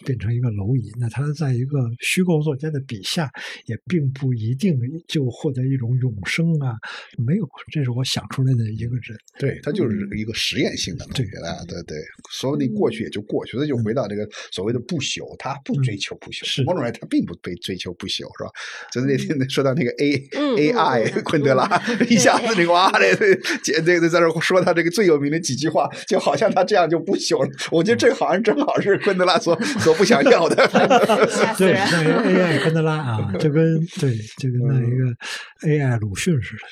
[0.04, 3.30] 变成一个蝼蚁，那他在一个虚构作家的笔下，
[3.66, 4.76] 也并不一定
[5.06, 6.74] 就获得一种永生啊。
[7.16, 8.64] 没有，这是我想出来的。
[8.80, 9.18] 一个人。
[9.38, 11.96] 对，他就是一个实验性的东西啊，对对，
[12.30, 18.50] 所以你过去也就过去了，就回到这个所谓的不朽，他不追求不朽，是某种人他并不被追求不朽，是吧？
[18.92, 21.66] 就是那天说到那个 A 嗯 AI 昆德拉，
[22.08, 23.14] 一下子这个哇，这
[23.62, 27.50] 这这个在这说他这个最有名的几句话，就好像他这样就不朽了。
[27.70, 30.56] 我觉得这好像正好是昆德拉所所不想要的。
[31.58, 31.74] 对！
[31.74, 36.62] 那个 AI 昆德拉啊，就跟对，就跟那一个 AI 鲁迅似的。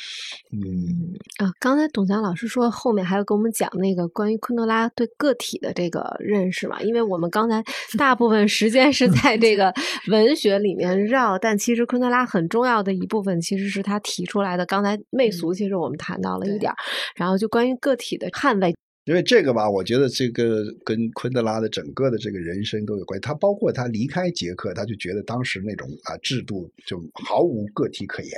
[0.52, 7.60] 嗯，啊，刚才董强老师说后面还要跟我们讲那个关于昆德拉对个体的这个认识嘛，因为我们刚才
[7.98, 9.74] 大部分时间是在这个
[10.06, 14.64] 文学里面绕，但其实昆德拉很重要的一部分其实是他提出来的。
[14.64, 16.76] 刚才媚俗其实我们谈到了一点儿，
[17.16, 18.72] 然后就关于个体的捍卫，
[19.08, 23.22] 因为这个吧，我觉得这个跟昆德拉的整个的这个人生都有关系。
[23.22, 28.30] 他包括他离开捷克，他就觉得当时那种啊制度就毫无个体可言，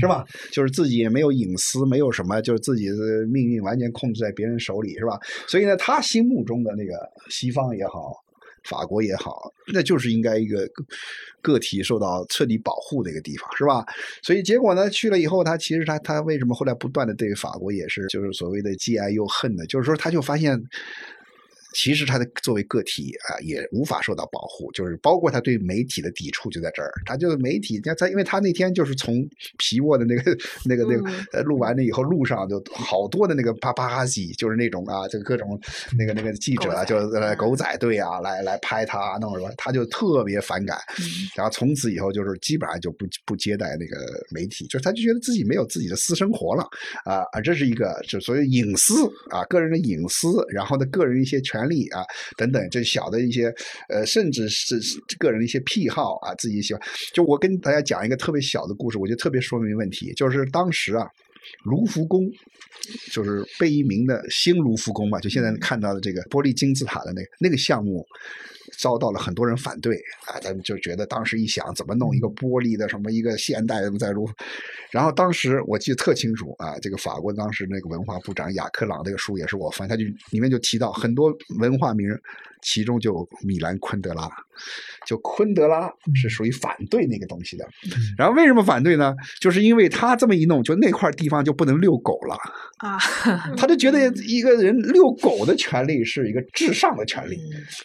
[0.00, 0.24] 是吧？
[0.50, 5.20] 就是自己也没有隐私，没有什么，就是自己的命运完全控制在别人手里，是吧？
[5.46, 6.94] 所以呢，他心目中的那个
[7.28, 8.23] 西方也好。
[8.64, 10.68] 法国也好，那就是应该一个
[11.40, 13.84] 个体受到彻底保护的一个地方，是吧？
[14.22, 19.64] 所以结果呢，去了以后，他其实他他为什么后来不断的对法国也是就是所谓的既爱又恨呢？
[19.66, 20.62] 就是说，他就发现。
[21.74, 26.90] 其实他的作为个体啊，也无法受到保护，就是包括他对媒体的抵触就在这儿。
[27.04, 29.26] 他就是媒体，他他因为他那天就是从
[29.58, 35.60] 皮沃的那个那个那个呃录完了以后，路上就好多的那个帕帕哈西，就是那种啊，就各种
[35.98, 40.78] 那个那个记者啊，就来狗仔队啊，来来拍他弄什么，他就特别反感。
[41.36, 43.96] 然后从此以后就是基本上就不不接待那个
[44.30, 46.62] 媒体，就是他就觉得自己没有自己的私生活了
[47.04, 48.94] 啊啊，这是一个就所谓隐私
[49.30, 52.02] 啊，个人的隐私，然后呢，个人一些权利啊
[52.36, 53.52] 等等，这小的一些
[53.88, 56.82] 呃，甚至是是个人的一些癖好啊，自己喜欢。
[57.12, 61.06] 就我跟大家讲一个特别小的故事，我觉得特别说明问题，就是当时啊，
[61.64, 62.30] 卢浮宫。
[63.12, 68.04] 就是贝聿铭的新卢浮宫嘛，就现在看到的这个玻璃金字塔的那个那个项目，
[68.78, 69.96] 遭到了很多人反对
[70.26, 74.28] 啊，他们就觉得当时一想，怎么弄一个玻璃的什么一个现代的在如，
[74.90, 82.20] 然后当时我记得特清楚啊，这个法国当时那个文化部长雅克朗这个书也是我翻，他就里面就提到很多文化名人，
[82.62, 84.30] 其中就米兰昆德拉，
[85.06, 87.66] 就昆德拉是属于反对那个东西的。
[88.16, 89.14] 然后为什么反对呢？
[89.40, 92.36] 就是因为他这么一弄，就那块地方就不能遛狗了。
[92.78, 92.98] 啊，
[93.56, 97.38] 他就觉得一个人遛狗的权利是一个至上的权利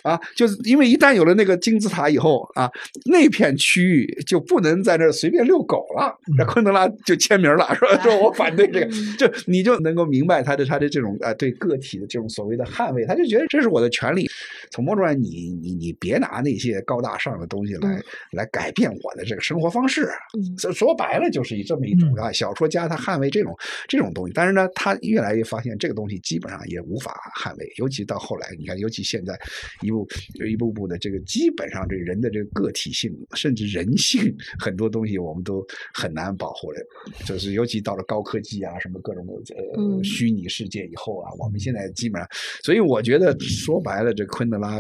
[0.04, 2.70] 啊，就是因为一旦有了那个金字塔以后啊，
[3.06, 6.16] 那片区域就不能在那儿随便遛狗了。
[6.38, 14.30] 那昆德拉就签名了， 说说我反对这个，就你就能够明白他的他的这种啊对个体的这种所谓的捍卫，他就觉得这是我的权利。
[14.72, 18.02] 从某种上，你你你别拿那些高大上的东西来
[18.32, 20.10] 来改变我的这个生活方式。
[20.38, 23.56] 嗯说说白了就是以这么一种啊，小说家他捍卫这种
[23.88, 29.40] 这种东西，但是呢，他越来越发现这个东西基本上也无法捍卫，尤其到后来，你看，尤其现在
[29.82, 30.08] 一部
[30.48, 36.80] 一步步的这个，基本上这人的这个个体性，甚至人性很多东西我们都很难保护了，
[37.26, 42.30] 就是尤其到了高科技啊，什么各种的呃嗯虚拟世界以后啊，我们现在基本上，
[42.64, 44.80] 所以我觉得说白了，这昆德拉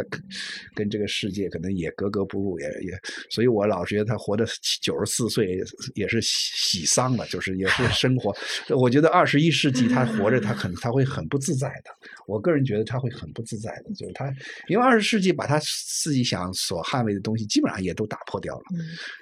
[0.75, 2.91] 跟这个世界可能也格格不入，也也，
[3.29, 4.45] 所以我老觉得他活到
[4.81, 5.59] 九十四岁
[5.95, 8.35] 也是喜喜丧了，就是也是生活。
[8.77, 11.89] 我觉得二十一世纪他活着，他可能他会很不自在的。
[12.29, 14.31] 我个人觉得他会很不自在的，就是他
[14.67, 15.59] 因为二十世纪把他
[15.97, 18.63] 自己想所捍卫的东西基本上也都打破掉了，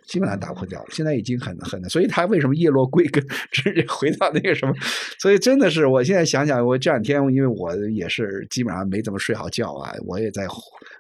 [0.06, 0.88] 基本上打破掉了。
[0.92, 4.74] 现在已经很很，所以他为什么叶落归根，直接回到那个什么？
[5.20, 10.46] 所以真的是，我现在想想，我这两天因为我也是基本上没怎么睡好觉啊，我也在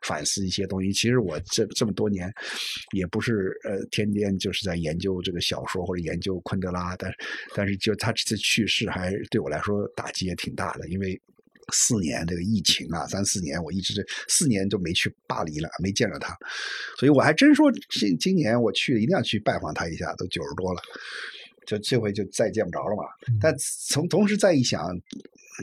[0.03, 0.93] 反思一些东西。
[0.93, 2.33] 其实我这这么多年
[2.93, 7.17] 也不是呃天天就是在研究这个小说或者研究昆德拉，但是
[7.53, 11.19] 但是就他这次去世还对我来说打击也挺大的，因为。
[11.73, 16.37] 四年这个疫情啊，三四年我一直是四年就没去巴黎了，没见着他，
[16.97, 20.81] 所以我还真说今今年我去一定要去拜访他一下，都九十多了，
[21.65, 23.03] 就这回就再见不着了嘛。
[23.41, 23.53] 但
[23.87, 24.89] 从同时再一想，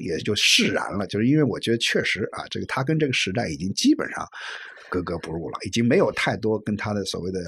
[0.03, 4.29] 也就释然了，就是因为我觉得确实啊，这个他跟这个时代已经基本上
[4.95, 7.41] 格格不入了，已经没有太多跟他的所谓的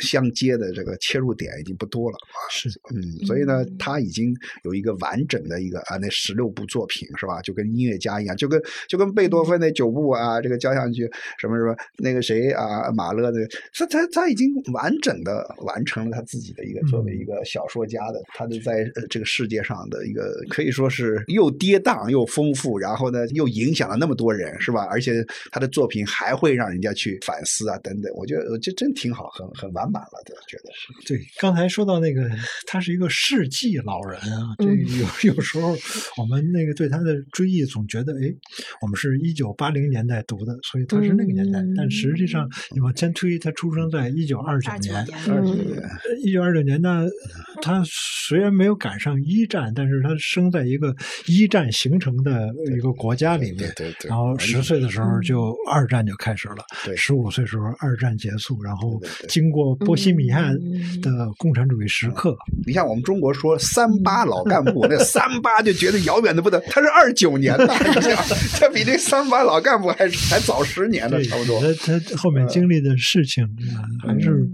[0.00, 2.38] 相接的这个切入点已经不多了啊。
[2.50, 4.34] 是，嗯，所以呢，他已经
[4.64, 7.40] 有一个完整的一个啊，那十六部作品是吧？
[7.42, 24.86] 就跟音乐家一样，就跟就跟贝多芬那九部啊，这个交响曲什么什么，那个谁啊，马勒的，他他他已经完整的完成了他自己的一个作为一个小说家的，他的在呃这个世界上的一个可以说是又跌宕又丰富，然后呢又影响了那么多人是吧？
[24.90, 28.10] 而且他的作品还会让人家家去反思啊等等。
[28.14, 31.06] 我觉得这真挺好，很很完满了的，觉得是。
[31.06, 32.28] 对，刚才说到那个，
[32.66, 34.64] 他是一个世纪老人啊，这
[35.24, 35.76] 有 有时候
[36.16, 38.32] 我们那个对他的追忆，总觉得哎，
[38.80, 41.62] 我们是一九八零年代读的，所以他是那个年代。
[41.76, 44.96] 但实际上你往前推，他出生在一九二九年，
[45.28, 45.82] 二九年，
[46.22, 47.06] 一九二九年呢，
[47.62, 50.94] 他虽然没有赶上一战，但是他生在一个
[51.26, 54.08] 一战形成的一个国家里面，对对。
[54.08, 60.52] 然后十岁的时候就二战就开始了，对，十五岁时候二战结束，然后经过波西米亚
[61.02, 67.66] 的共产主义时刻， 你像我们中国说三八老干部， 那三八就觉得遥远的不得，他是二九年的，
[68.60, 71.60] 他比这三八老干部还还早十年呢，差不多。
[71.74, 73.44] 他他后面经历的事情
[73.74, 74.46] 啊，还是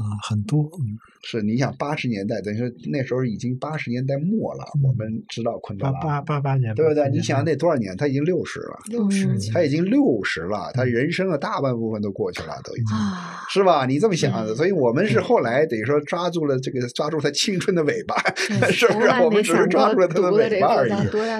[0.00, 7.08] 啊很多，嗯，是，你想八十年代，等于说那时候已经八十年代末了，我们知道昆德拉，八八八八年，对不对？
[7.10, 7.96] 你想那多少年？
[7.96, 12.96] 他已经六十了，六十嗯他已经六十了，他人生的大半部分都过去了，都已经。
[12.96, 13.84] 啊，是吧？
[13.86, 18.16] 你这么想所以我们是后来等于说抓住了这个抓住他青春的尾巴，
[18.70, 19.08] 是不是？
[19.22, 20.92] 我们只是抓住了他的尾巴而已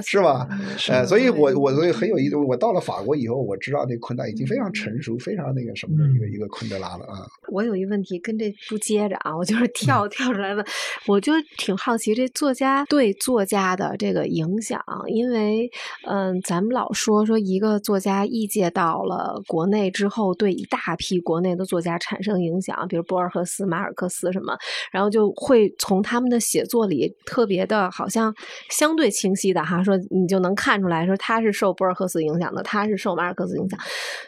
[0.04, 0.46] 是吧？
[0.88, 2.36] 呃，所以我嗯我所以很有意思。
[2.36, 7.26] 我到了法国以后，我知道那昆达已经非常成熟、非常那个什么的一个嗯一个昆德拉了啊。
[7.52, 10.64] 我有一问题跟这不接着啊，我就是跳跳出来问，
[11.07, 15.70] 我就挺好奇这作家对作家的这个影响，因为
[16.07, 24.57] 嗯，咱们老说说一个作家译介到了国内之后，对一大批国内的作家产生影响，比如博尔赫斯、马尔克斯什么，
[24.92, 28.34] 然后就会从他们的写作里特别的，好像
[28.70, 33.78] 相对清晰的哈，说你就能看出来说他是受博尔赫斯影响的，他是受马尔克斯影响，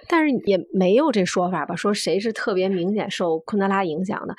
[0.09, 4.35] 但是也没有这说法吧，说谁是特别明显受昆德拉影响的，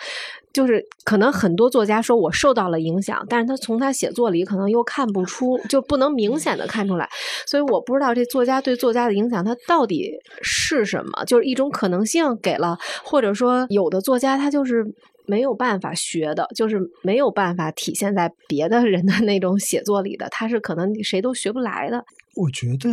[0.51, 7.09] 就是可能很多作家说我受到了影响，但是他从他写作里可能又看不出，就不能明显的看出来，
[7.45, 10.11] 所以我不知道这作家对作家的影响，他到底
[10.41, 11.25] 是什么？
[11.25, 14.85] 就是一种可能性给了，或者说有的作家他就是。
[15.25, 22.03] 没有办法学的，就是没有办法体现在别的人的那种写作里的，他是可能谁都学不来的。
[22.35, 22.89] 我觉得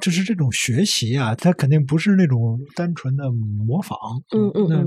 [0.00, 3.98] 就是这种学习啊，它肯定不是那种单纯的模仿。
[4.30, 4.78] 那嗯嗯那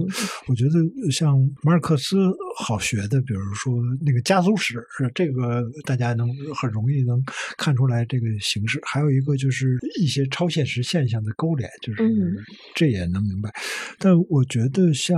[0.47, 2.17] 我觉得像马尔克斯
[2.57, 3.73] 好学的，比如说
[4.05, 4.83] 那个家族史，
[5.13, 7.21] 这个大家能很容易能
[7.57, 8.79] 看出来这个形式。
[8.83, 12.35] 还有一个就是一些超现实现象的勾连，就是嗯
[12.73, 13.51] 这也能明白。
[13.99, 15.17] 但我觉得像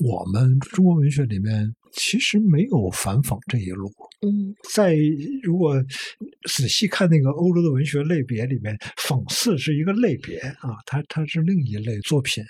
[0.00, 1.72] 我们中国文学里面。
[1.92, 4.96] 其实没有反讽这一路，嗯在
[5.42, 5.74] 如果
[6.48, 12.44] 仔细看那个欧洲的文学类别里面，讽刺是一个类别啊，它它是另一类作品。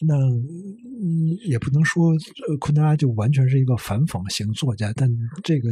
[0.00, 2.10] 那嗯，也不能说
[2.48, 5.08] 呃昆德拉就完全是一个反讽型作家，但
[5.42, 5.70] 这个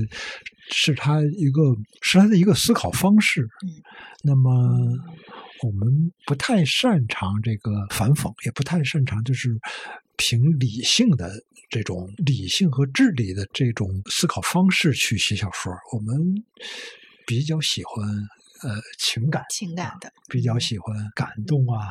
[0.70, 1.62] 是他一个
[2.02, 3.46] 是他的一个思考方式。
[4.22, 4.50] 那么
[5.62, 9.56] 我们不太擅长这个反讽，也不太擅长就是
[10.16, 11.30] 凭理性的
[11.68, 15.72] 这种理性和智力的这种思考方式去写小说。
[15.92, 16.16] 我们
[17.26, 18.08] 比较喜欢
[18.62, 21.90] 呃情感，情感的，比较喜欢感动啊，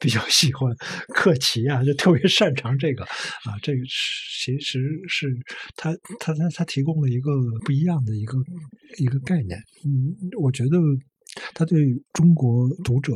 [0.00, 0.74] 比较喜欢
[1.08, 3.58] 克奇啊，就特别擅长这个啊。
[3.62, 5.28] 这个其实是
[5.76, 7.30] 他他他他提供了一个
[7.64, 8.38] 不一样的一个
[8.98, 9.58] 一个概念。
[9.84, 10.70] 嗯，我觉得
[11.52, 11.78] 他对
[12.12, 13.12] 中国读者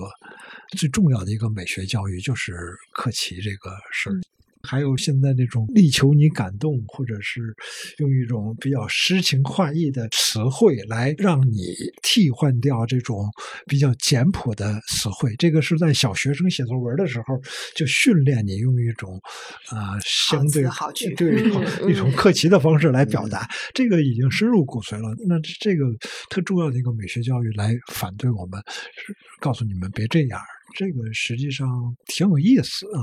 [0.77, 2.53] 最重要的一个美学教育就是
[2.93, 4.15] 克奇这个事儿。
[4.63, 7.41] 还有现在这种力求你感动，或者是
[7.99, 13.25] 用一种比较诗情画意的词汇来让你替换掉这种
[13.67, 17.41] 比较简朴的词汇，这个是在小学生写作文的时候
[17.75, 19.21] 就训练你用一种
[19.71, 25.15] 啊、呃相对好对嗯嗯一种客气的方式来表达，这个已经深入骨髓了。
[25.27, 25.85] 那这个
[26.29, 28.61] 特重要的一个美学教育来反对我们，
[29.41, 30.41] 告诉你们别这样。
[30.77, 31.67] 这个实际上
[32.07, 33.01] 挺有意思啊。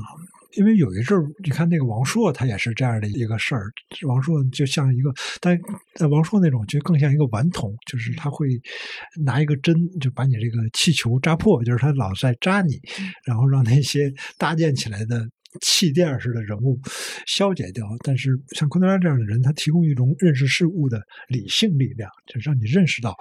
[0.58, 3.72] 因为有一阵儿，你看那个王朔，他也是这样的一个事儿。
[4.08, 5.58] 王朔就像一个，但
[6.00, 8.48] 呃王朔那种就更像一个顽童，就是他会
[9.24, 12.80] 拿一个针就把你这个气球扎破，就是他老在扎你，
[13.26, 15.28] 然后让那些搭建起来的
[15.62, 16.80] 气垫似的人物
[17.26, 17.86] 消解掉。
[18.04, 23.16] 但是像昆德拉这样的人，他提供一种认识事物的理性力量，就让你认识到，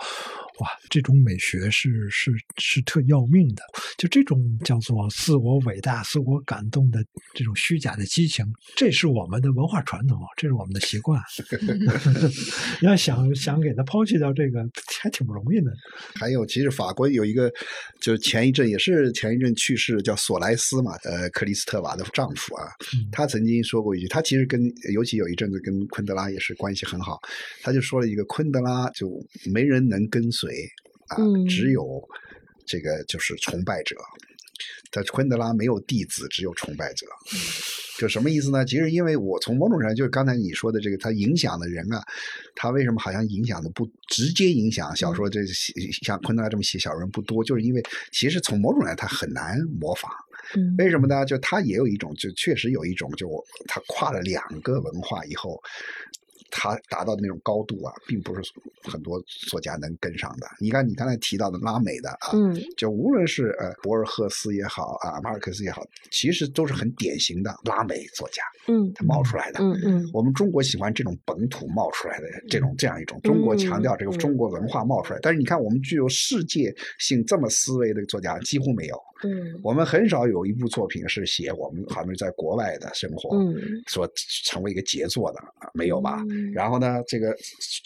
[0.61, 3.63] 哇，这种美学是是是特要命的。
[3.99, 8.45] 就这种叫做自我伟大、自我感动的这种虚假的激情，
[8.77, 11.21] 这是我们的文化传统，这是我们的习惯。
[12.81, 14.65] 你要想想给他抛弃掉这个，
[15.01, 15.73] 还挺不容易的。
[16.15, 17.51] 还有，其实法国有一个，
[18.01, 24.61] 就是前一阵也是前一阵去世叫索莱斯嘛，呃，克里斯特瓦的丈夫啊，嗯他曾经说过一句，他其实跟
[24.93, 27.21] 尤其有一阵子跟昆德拉也是关系很好，
[27.63, 29.09] 他就说了一个昆德拉就
[29.53, 30.44] 没人能跟随
[31.09, 32.03] 啊，嗯只有
[32.67, 33.97] 这个就是崇拜者。
[34.91, 37.05] 他昆德拉没有弟子，只有崇拜者。
[37.99, 38.65] 就什么意思呢？
[38.65, 42.01] 其实因为我从某种上，就是刚才你说的这个，他影响的人啊，
[42.55, 45.29] 他为什么好像影响的不直接影响小说？
[45.29, 45.41] 这
[46.03, 47.83] 像昆德拉这么写小人不多，就是因为
[48.13, 50.11] 其实从某种上他很难模仿。
[50.55, 51.25] 嗯为什么呢？
[51.25, 53.29] 就他也有一种，就确实有一种，就
[53.67, 55.61] 他跨了两个文化以后，
[56.51, 58.43] 他达到的那种高度啊，并不是
[58.83, 60.47] 很多作家能跟上的。
[60.61, 69.61] 你看，你刚才提到的拉美的啊，嗯就无论是呃博尔赫斯也好啊，马尔克斯也好，其实都是很典型的拉美作家，嗯他冒出来的。
[69.61, 83.57] 嗯嗯我们中国喜欢这种本土冒出来的这种这样一种中国强调这个嗯中国文化冒出来，但是你看我们具有世界性这么思维的作家几乎没有，嗯我们很少有一部作品是写我们好像在国外的生活嗯
[83.87, 84.09] 所
[84.45, 86.25] 成为一个杰作的，啊没有吧？
[86.29, 87.35] 嗯然后呢，这个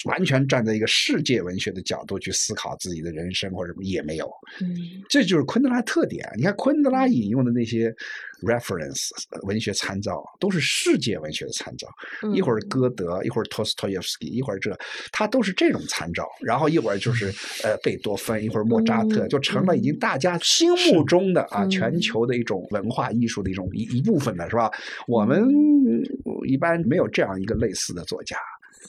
[0.04, 4.76] 完全站在一个世界文学的角度去思考自己的人生或者什么也没有，嗯
[5.08, 6.28] 这就是昆德拉特点。
[6.36, 7.94] 你看昆德拉引用的那些
[8.42, 11.88] reference 呃文学参照，都是世界文学的参照。
[12.22, 14.76] 嗯一会儿歌德，一会儿托斯托耶夫斯基，一会儿这，
[15.12, 16.28] 他都是这种参照。
[16.40, 17.26] 然后一会儿就是
[17.64, 24.70] 呃贝多芬，一会儿莫扎特，嗯就成了已经大家心目中的啊嗯全球的一种文化艺术的一种一一部分了，是吧？
[25.06, 25.44] 我们
[26.46, 28.36] 一般没有这样一个类似的作家。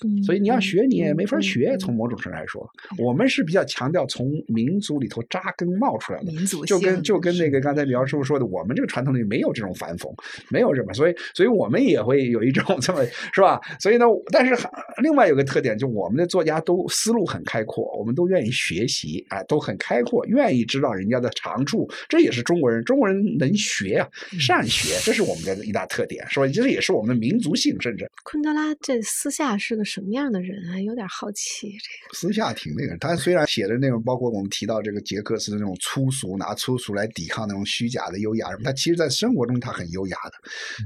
[0.03, 1.75] 嗯所以你要学，你也没法嗯学。
[1.75, 10.11] 嗯从某种程度来说，我们是比较强调从民族里头扎根冒出来的，民族就跟就跟那个刚才苗师傅说的，我们这个传统里没有这种反讽，
[10.49, 13.59] 没有什么，所以所以我们也会有一种这么是吧？
[13.79, 14.55] 所以呢，但是
[15.01, 24.07] 另外有个特点，就我们的作家都思路很开阔，我们都愿意学习啊，都很开阔，愿意知道人家的长处，这也是中国人，中国人能学啊，
[24.39, 26.47] 善学，这是我们的一大特点，是吧？
[26.47, 30.79] 这也是我们的民族性，甚至昆德拉这私下是个什么样的人啊？
[30.81, 32.13] 有点好奇这个。
[32.13, 40.33] 私下挺那个，他虽然写的那种，包括我们提到这个杰克斯的那种粗俗，拿粗俗来抵抗那种虚假的优雅什么，他其实在生活中他很优雅的。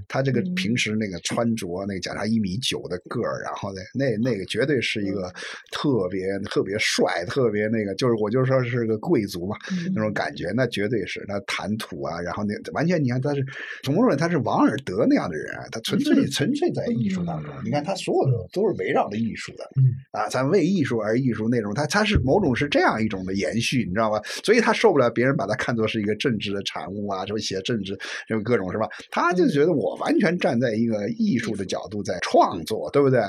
[0.07, 5.33] 他这个嗯平时那个穿着，那个讲他一米九的个儿，然后呢，那那个绝对是一个
[5.71, 9.57] 特别特别帅，特别那个，就是我就说是个贵族嘛，
[9.95, 13.43] 那种感觉，那绝对是他谈吐啊，然后那完全你看他是
[13.83, 19.63] 从某种他是王尔德那样的人啊，他纯粹纯粹在艺术当中，你看他所有的都是围绕着艺术的。
[19.77, 24.21] 嗯啊，咱为艺术而艺术那种，它它是某种是这样一种的延续，你知道吧？
[24.43, 27.97] 所以他受不了别人把他看作是一个政治的产物啊，什么写政治，
[28.27, 28.87] 什么各种是吧？
[29.09, 33.21] 他就觉得我完全站在一个艺术的角度在创作，对不对？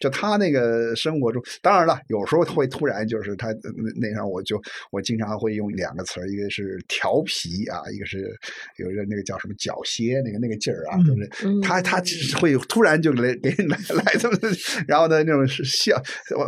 [0.00, 4.60] 就他那个生活中，当然了，有时候会突然就是他那那上我就
[4.90, 8.34] 我经常会用两个词儿，一个是调皮啊，一个是
[8.78, 14.38] 有一个那个叫什么脚歇那个那个劲儿啊，就是嗯他他只会突然就来给你来来这么，
[14.86, 16.00] 然后呢那种是笑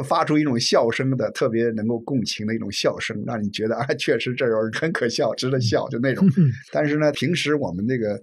[0.04, 6.26] 发出一种笑声的，特别能够共情的一种笑声，让你觉得啊，确实这人很可笑，值得笑，就那种。
[6.72, 8.14] 但是呢，平时我们那个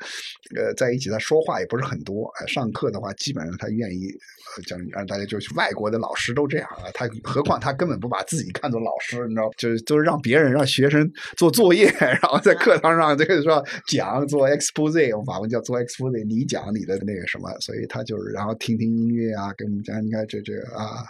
[0.55, 21.06] 呃在一起，他说话也不是很多，呃上课的话，基本上他愿意呃讲让大家就是外国的老师都这样啊，他何况他根本不把自己看作老师，你知道，就是都是让别人让学生做作业，然后在课堂上这个说讲做 expose，我们法文叫做 expose，你讲你的那个什么，所以他就是然后听听音乐啊，跟我们讲，你看这这啊。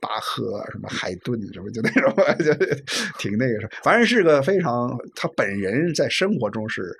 [0.00, 2.14] 巴赫什么海顿什么就那种，
[2.44, 2.52] 就
[3.18, 6.94] 挺那个什么，反正是个非常他本人在生活中是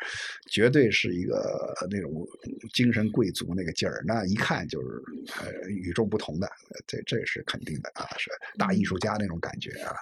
[0.51, 2.27] 绝对是一个那种
[2.73, 5.03] 精神贵族那个劲儿，那一看就是
[5.69, 6.51] 与众不同的，
[6.87, 9.95] 这这是肯定的啊，是大艺术家那种感觉啊。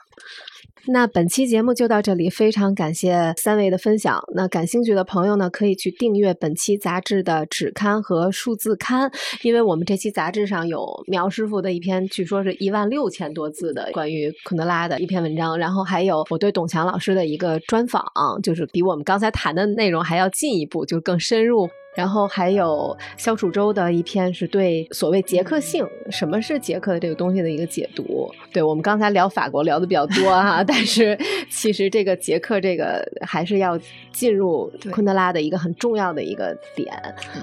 [0.86, 4.22] 那本期节目就到这里，非常感谢三位的分享。
[4.34, 9.10] 那感兴趣的朋友呢，可以去订阅本期杂志的纸刊和数字刊，
[9.42, 18.04] 因为我们这期杂志上有苗师傅的一篇，据说是一万六千多字的关于昆德拉的一篇文章，然后还有我对董强老师的一个专访，
[18.42, 21.66] 就是比我们刚才谈的内容还要进一步，就更深入。
[21.94, 28.30] 然后还有肖楚洲的一篇是对所谓捷克性，什么是捷克的这个东西的一个解读。
[28.52, 31.18] 对我们刚才聊法国聊的比较多哈、 但是
[31.50, 33.78] 其实这个捷克这个还是要
[34.12, 36.92] 进入昆德拉的一个很重要的一个点。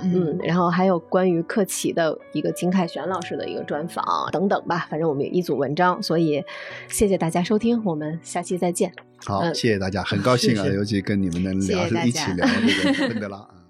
[0.03, 6.43] 嗯，然后还有关于克奇的一个金凯旋老师的一个专访等等吧，反正我们有一组文章，所以
[6.87, 8.91] 谢谢大家收听，我们下期再见。
[9.25, 13.60] 好，嗯谢谢大家，很高兴啊， 尤其跟你们能聊谢谢一起聊这个昆德拉啊。